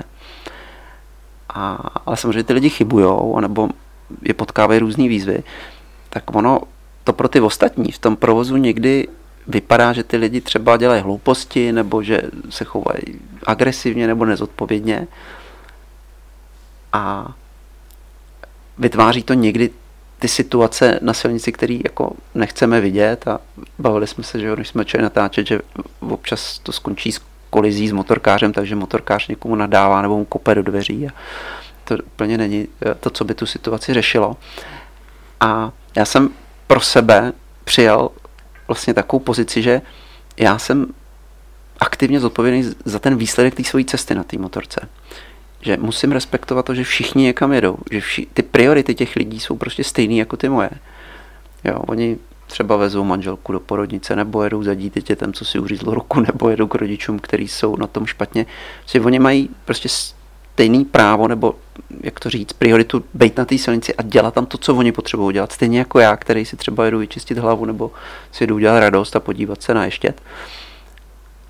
[1.48, 3.68] A, ale samozřejmě ty lidi chybujou, anebo
[4.22, 5.42] je potkávají různé výzvy,
[6.10, 6.60] tak ono
[7.04, 9.08] to pro ty ostatní v tom provozu někdy
[9.46, 15.06] vypadá, že ty lidi třeba dělají hlouposti, nebo že se chovají agresivně nebo nezodpovědně.
[16.92, 17.34] A
[18.78, 19.70] vytváří to někdy
[20.18, 23.40] ty situace na silnici, které jako nechceme vidět a
[23.78, 25.60] bavili jsme se, že když jsme začali natáčet, že
[26.00, 27.20] občas to skončí s
[27.50, 31.10] kolizí s motorkářem, takže motorkář někomu nadává nebo mu kope do dveří a
[31.84, 34.36] to úplně není eh, to, co by tu situaci řešilo.
[35.40, 36.30] A já jsem
[36.66, 37.32] pro sebe
[37.64, 38.10] přijal
[38.68, 39.82] vlastně takovou pozici, že
[40.36, 40.86] já jsem
[41.80, 44.88] aktivně zodpovědný za ten výsledek té své cesty na té motorce
[45.64, 49.56] že musím respektovat to, že všichni někam jedou, že vši, ty priority těch lidí jsou
[49.56, 50.70] prostě stejné jako ty moje.
[51.64, 56.20] Jo, oni třeba vezou manželku do porodnice, nebo jedou za dítětem, co si uřízlo ruku,
[56.32, 58.46] nebo jedou k rodičům, kteří jsou na tom špatně.
[58.86, 61.54] Že oni mají prostě stejný právo, nebo
[62.00, 65.34] jak to říct, prioritu být na té silnici a dělat tam to, co oni potřebují
[65.34, 65.52] dělat.
[65.52, 67.90] Stejně jako já, který si třeba jedu vyčistit hlavu, nebo
[68.32, 70.22] si jdu udělat radost a podívat se na ještět.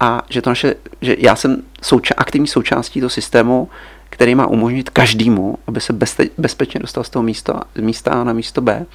[0.00, 3.68] A že to naše, že já jsem souča- aktivní součástí toho systému,
[4.14, 8.24] který má umožnit každému, aby se bezpe- bezpečně dostal z toho místa, z místa A
[8.24, 8.86] na místo B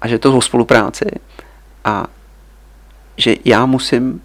[0.00, 1.04] a že je to o spolupráci
[1.84, 2.06] a
[3.16, 4.22] že já musím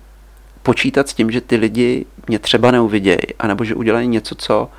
[0.63, 4.69] počítat s tím, že ty lidi mě třeba neuvidějí, anebo že udělají něco, co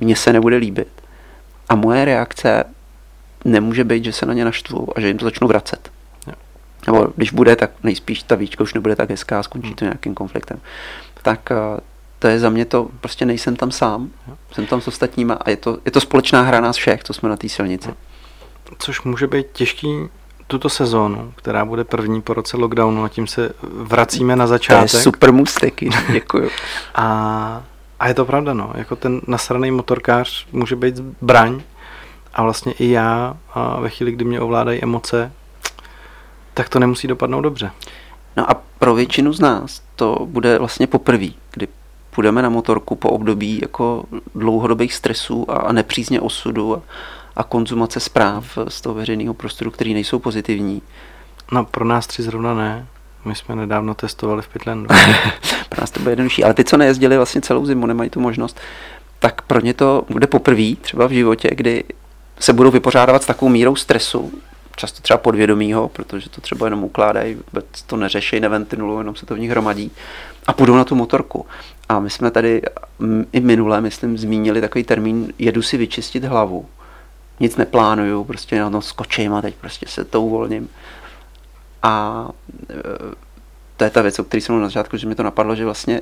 [0.00, 0.88] mně se nebude líbit.
[1.68, 2.64] A moje reakce
[3.44, 5.90] nemůže být, že se na ně naštvu a že jim to začnu vracet.
[6.86, 10.14] Nebo když bude, tak nejspíš ta výčka už nebude tak hezká a skončí to nějakým
[10.14, 10.60] konfliktem.
[11.22, 11.80] Tak eh,
[12.22, 14.10] to je za mě to, prostě nejsem tam sám,
[14.52, 17.28] jsem tam s ostatníma a je to, je to společná hra nás všech, co jsme
[17.28, 17.94] na té silnici.
[18.78, 20.08] Což může být těžký
[20.46, 24.90] tuto sezónu, která bude první po roce lockdownu a tím se vracíme na začátek.
[24.90, 25.74] To je super můstek,
[26.12, 26.50] děkuju.
[26.94, 27.62] a,
[28.00, 31.62] a je to pravda, no, jako ten nasraný motorkář může být zbraň
[32.34, 35.32] a vlastně i já a ve chvíli, kdy mě ovládají emoce,
[36.54, 37.70] tak to nemusí dopadnout dobře.
[38.36, 41.68] No a pro většinu z nás to bude vlastně poprvé, kdy
[42.14, 44.04] půjdeme na motorku po období jako
[44.34, 46.82] dlouhodobých stresů a nepřízně osudu a,
[47.36, 50.82] a konzumace zpráv z toho veřejného prostoru, které nejsou pozitivní.
[51.52, 52.86] No pro nás tři zrovna ne.
[53.24, 54.88] My jsme nedávno testovali v Pitlandu.
[55.68, 58.60] pro nás to bude jednodušší, ale ty, co nejezdili vlastně celou zimu, nemají tu možnost,
[59.18, 61.84] tak pro ně to bude poprvé třeba v životě, kdy
[62.38, 64.32] se budou vypořádávat s takovou mírou stresu,
[64.76, 69.34] často třeba podvědomího, protože to třeba jenom ukládají, vůbec to neřeší, neventilujou, jenom se to
[69.34, 69.90] v nich hromadí
[70.46, 71.46] a půjdou na tu motorku.
[71.88, 72.62] A my jsme tady
[73.32, 76.66] i minule, myslím, zmínili takový termín, jedu si vyčistit hlavu.
[77.40, 80.68] Nic neplánuju, prostě na to skočím a teď prostě se to uvolním.
[81.82, 82.28] A
[82.70, 82.74] e,
[83.76, 86.00] to je ta věc, o které jsem na začátku, že mi to napadlo, že vlastně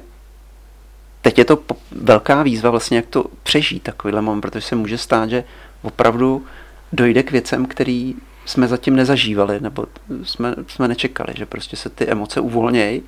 [1.23, 1.59] teď je to
[1.93, 5.45] velká výzva vlastně, jak to přežít takovýhle moment, protože se může stát, že
[5.83, 6.47] opravdu
[6.93, 8.15] dojde k věcem, který
[8.45, 9.87] jsme zatím nezažívali, nebo
[10.23, 13.03] jsme, jsme nečekali, že prostě se ty emoce uvolnějí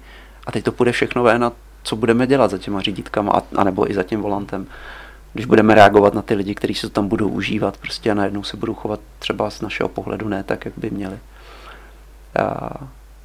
[0.47, 1.53] a teď to půjde všechno ven a
[1.83, 4.67] co budeme dělat za těma řídítkama, a, anebo i za tím volantem.
[5.33, 8.57] Když budeme reagovat na ty lidi, kteří se tam budou užívat prostě a najednou se
[8.57, 11.19] budou chovat třeba z našeho pohledu ne tak, jak by měli.
[12.39, 12.71] A,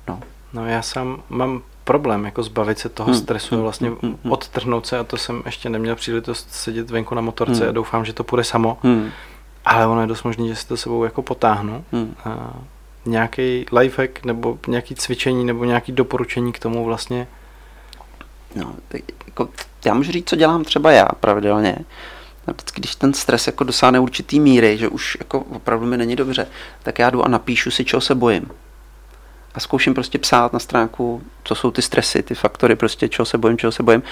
[0.07, 0.19] no.
[0.53, 3.21] no já sám mám problém, jako zbavit se toho hmm.
[3.21, 3.63] stresu, hmm.
[3.63, 3.97] vlastně hmm.
[4.01, 4.31] hmm.
[4.31, 7.69] odtrhnout se a to jsem ještě neměl příležitost sedět venku na motorce hmm.
[7.69, 8.77] a doufám, že to půjde samo.
[8.83, 9.09] Hmm.
[9.65, 11.83] Ale ono je dost možné, že si to sebou jako potáhnu.
[11.91, 12.15] Hmm.
[12.25, 12.53] A
[13.05, 17.27] nějaký lifehack nebo nějaký cvičení nebo nějaký doporučení k tomu vlastně?
[18.57, 18.75] No,
[19.27, 19.49] jako,
[19.85, 21.75] já můžu říct, co dělám třeba já pravidelně.
[22.47, 26.47] Vždycky, když ten stres jako dosáhne určitý míry, že už jako opravdu mi není dobře,
[26.83, 28.51] tak já jdu a napíšu si, čeho se bojím.
[29.53, 33.37] A zkouším prostě psát na stránku, co jsou ty stresy, ty faktory, prostě čeho se
[33.37, 34.03] bojím, čeho se bojím.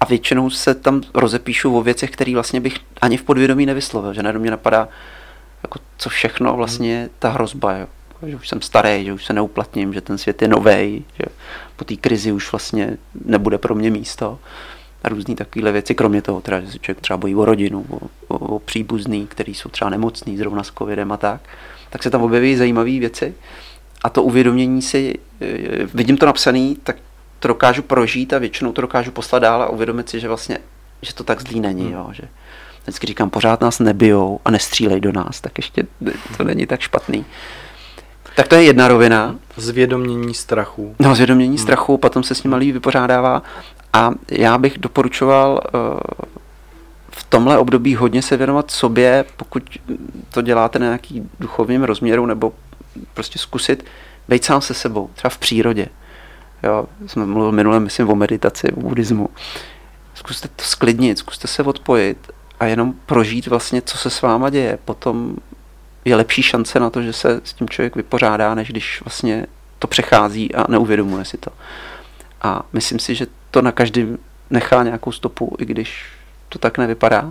[0.00, 4.22] A většinou se tam rozepíšu o věcech, které vlastně bych ani v podvědomí nevyslovil, že
[4.22, 4.88] najednou mě napadá,
[5.62, 7.86] jako co všechno vlastně ta hrozba, jo.
[8.26, 11.24] Že už jsem starý, že už se neuplatním, že ten svět je nový, že
[11.76, 14.38] po té krizi už vlastně nebude pro mě místo
[15.04, 17.98] a různé takovéhle věci, kromě toho teda, že se člověk třeba bojí o rodinu, o,
[18.28, 21.40] o, o příbuzný, který jsou třeba nemocný zrovna s covidem a tak,
[21.90, 23.34] tak se tam objeví zajímavé věci
[24.04, 26.96] a to uvědomění si, e, vidím to napsané, tak
[27.38, 30.58] to dokážu prožít a většinou to dokážu poslat dál a uvědomit si, že vlastně,
[31.02, 31.92] že to tak zlý není, hmm.
[31.92, 32.22] jo, že
[32.82, 35.86] vždycky říkám, pořád nás nebijou a nestřílej do nás, tak ještě
[36.36, 37.24] to není tak špatný.
[38.38, 39.36] Tak to je jedna rovina.
[39.56, 40.94] Zvědomění strachu.
[40.98, 41.58] No, zvědomění hmm.
[41.58, 43.42] strachu, potom se s ním líp vypořádává.
[43.92, 45.80] A já bych doporučoval uh,
[47.10, 49.62] v tomhle období hodně se věnovat sobě, pokud
[50.30, 52.52] to děláte na nějaký duchovním rozměru, nebo
[53.14, 53.84] prostě zkusit
[54.28, 55.86] být sám se sebou, třeba v přírodě.
[56.62, 59.28] Jo, jsme mluvili minule, myslím, o meditaci, o buddhismu.
[60.14, 62.18] Zkuste to sklidnit, zkuste se odpojit
[62.60, 64.78] a jenom prožít vlastně, co se s váma děje.
[64.84, 65.36] Potom
[66.04, 69.46] je lepší šance na to, že se s tím člověk vypořádá, než když vlastně
[69.78, 71.50] to přechází a neuvědomuje si to.
[72.42, 74.18] A myslím si, že to na každém
[74.50, 76.04] nechá nějakou stopu, i když
[76.48, 77.22] to tak nevypadá.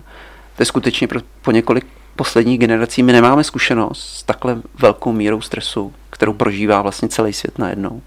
[0.56, 5.42] To je skutečně pro, po několik posledních generací my nemáme zkušenost s takhle velkou mírou
[5.42, 8.02] stresu, kterou prožívá vlastně celý svět najednou.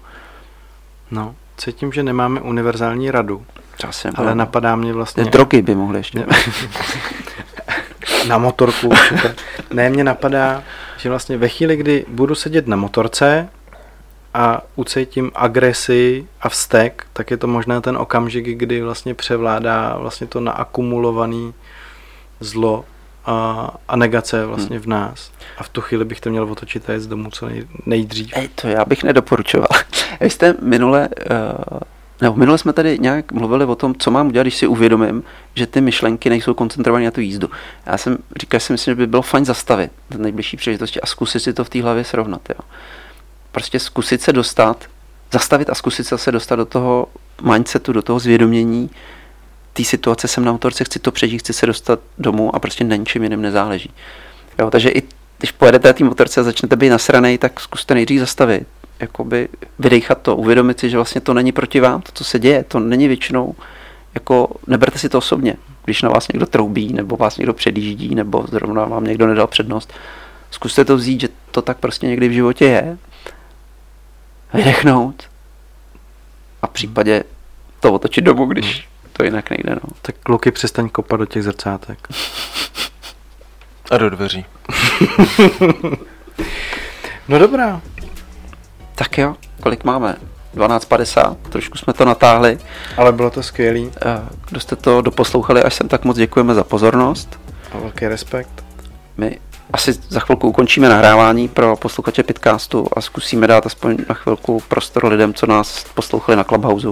[1.11, 3.45] No, cítím, že nemáme univerzální radu.
[3.77, 4.35] Časem, ale no.
[4.35, 5.25] napadá mě vlastně...
[5.25, 6.25] Drogy by mohly ještě.
[8.27, 9.35] na motorku určitě.
[9.73, 10.63] Ne, mě napadá,
[10.97, 13.49] že vlastně ve chvíli, kdy budu sedět na motorce
[14.33, 20.27] a ucítím agresi a vztek, tak je to možná ten okamžik, kdy vlastně převládá vlastně
[20.27, 21.53] to naakumulovaný
[22.39, 22.85] zlo
[23.25, 24.83] a, a negace vlastně hmm.
[24.83, 25.31] v nás.
[25.57, 28.31] A v tu chvíli bych to měl otočit a jít domů co nej, nejdřív.
[28.33, 29.67] Ej, to já bych nedoporučoval.
[30.19, 31.79] Vy jste minule uh
[32.21, 35.23] nebo minule jsme tady nějak mluvili o tom, co mám udělat, když si uvědomím,
[35.55, 37.49] že ty myšlenky nejsou koncentrované na tu jízdu.
[37.85, 41.05] Já jsem říkal, že si myslím, že by bylo fajn zastavit v nejbližší příležitosti a
[41.05, 42.41] zkusit si to v té hlavě srovnat.
[42.49, 42.59] Jo.
[43.51, 44.85] Prostě zkusit se dostat,
[45.31, 47.07] zastavit a zkusit se dostat do toho
[47.41, 48.89] mindsetu, do toho zvědomění
[49.73, 52.95] té situace, jsem na motorce, chci to přežít, chci se dostat domů a prostě na
[52.95, 53.91] ničem jiném nezáleží.
[54.59, 55.03] Jo, takže i
[55.37, 58.67] když pojedete na té motorce a začnete být nasranej, tak zkuste nejdřív zastavit,
[59.01, 59.49] jakoby
[59.79, 62.79] vydechat to, uvědomit si, že vlastně to není proti vám, to, co se děje, to
[62.79, 63.55] není většinou,
[64.13, 68.45] jako neberte si to osobně, když na vás někdo troubí, nebo vás někdo předjíždí, nebo
[68.47, 69.93] zrovna vám někdo nedal přednost,
[70.51, 72.97] zkuste to vzít, že to tak prostě někdy v životě je,
[74.53, 75.23] vydechnout
[76.61, 77.23] a v případě
[77.79, 79.75] to otočit domů, když to jinak nejde.
[79.75, 79.89] No.
[80.01, 82.07] Tak kluky přestaň kopat do těch zrcátek.
[83.91, 84.45] A do dveří.
[87.27, 87.81] no dobrá,
[89.01, 90.15] tak jo, kolik máme?
[90.55, 92.57] 12.50, trošku jsme to natáhli.
[92.97, 93.91] Ale bylo to skvělý.
[94.05, 97.39] Eh, kdo jste to doposlouchali až sem, tak moc děkujeme za pozornost.
[97.71, 98.63] A velký respekt.
[99.17, 99.39] My
[99.73, 105.05] asi za chvilku ukončíme nahrávání pro posluchače Pitcastu a zkusíme dát aspoň na chvilku prostor
[105.05, 106.87] lidem, co nás poslouchali na Clubhouse.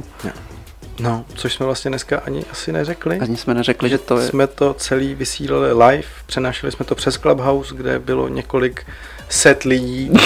[1.00, 3.20] No, což jsme vlastně dneska ani asi neřekli.
[3.20, 4.28] Ani jsme neřekli, že to je...
[4.28, 8.86] Jsme to celý vysílali live, přenášeli jsme to přes Clubhouse, kde bylo několik
[9.30, 10.12] set lidí.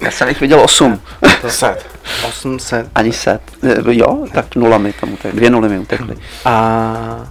[0.00, 1.00] Já jsem jich viděl osm.
[1.48, 1.86] set.
[2.28, 2.86] Osm set.
[2.94, 3.40] Ani set.
[3.90, 6.16] Jo, tak nulami tomu, tak dvě nuly mi utekly.
[6.44, 7.30] A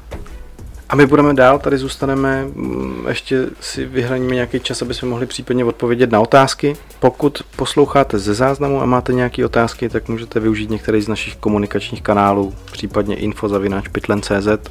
[0.90, 5.26] a my budeme dál, tady zůstaneme, mm, ještě si vyhraníme nějaký čas, aby jsme mohli
[5.26, 6.76] případně odpovědět na otázky.
[7.00, 12.02] Pokud posloucháte ze záznamu a máte nějaké otázky, tak můžete využít některý z našich komunikačních
[12.02, 14.70] kanálů, případně info.pitlen.cz.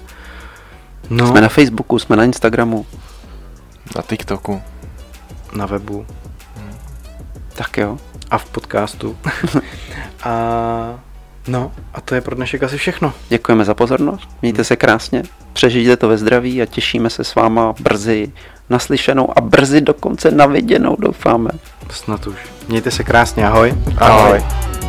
[1.11, 1.27] No.
[1.27, 2.87] Jsme na Facebooku, jsme na Instagramu.
[3.97, 4.63] Na TikToku.
[5.53, 6.07] Na webu.
[7.55, 7.99] Tak jo.
[8.31, 9.19] A v podcastu.
[10.25, 11.09] a
[11.49, 13.13] No a to je pro dnešek asi všechno.
[13.29, 15.23] Děkujeme za pozornost, mějte se krásně,
[15.53, 18.33] přežijte to ve zdraví a těšíme se s váma brzy
[18.71, 21.51] naslyšenou a brzy dokonce naviděnou, doufáme.
[21.91, 22.37] Snad už.
[22.69, 23.75] Mějte se krásně, ahoj.
[23.99, 24.39] Ahoj.
[24.39, 24.88] ahoj.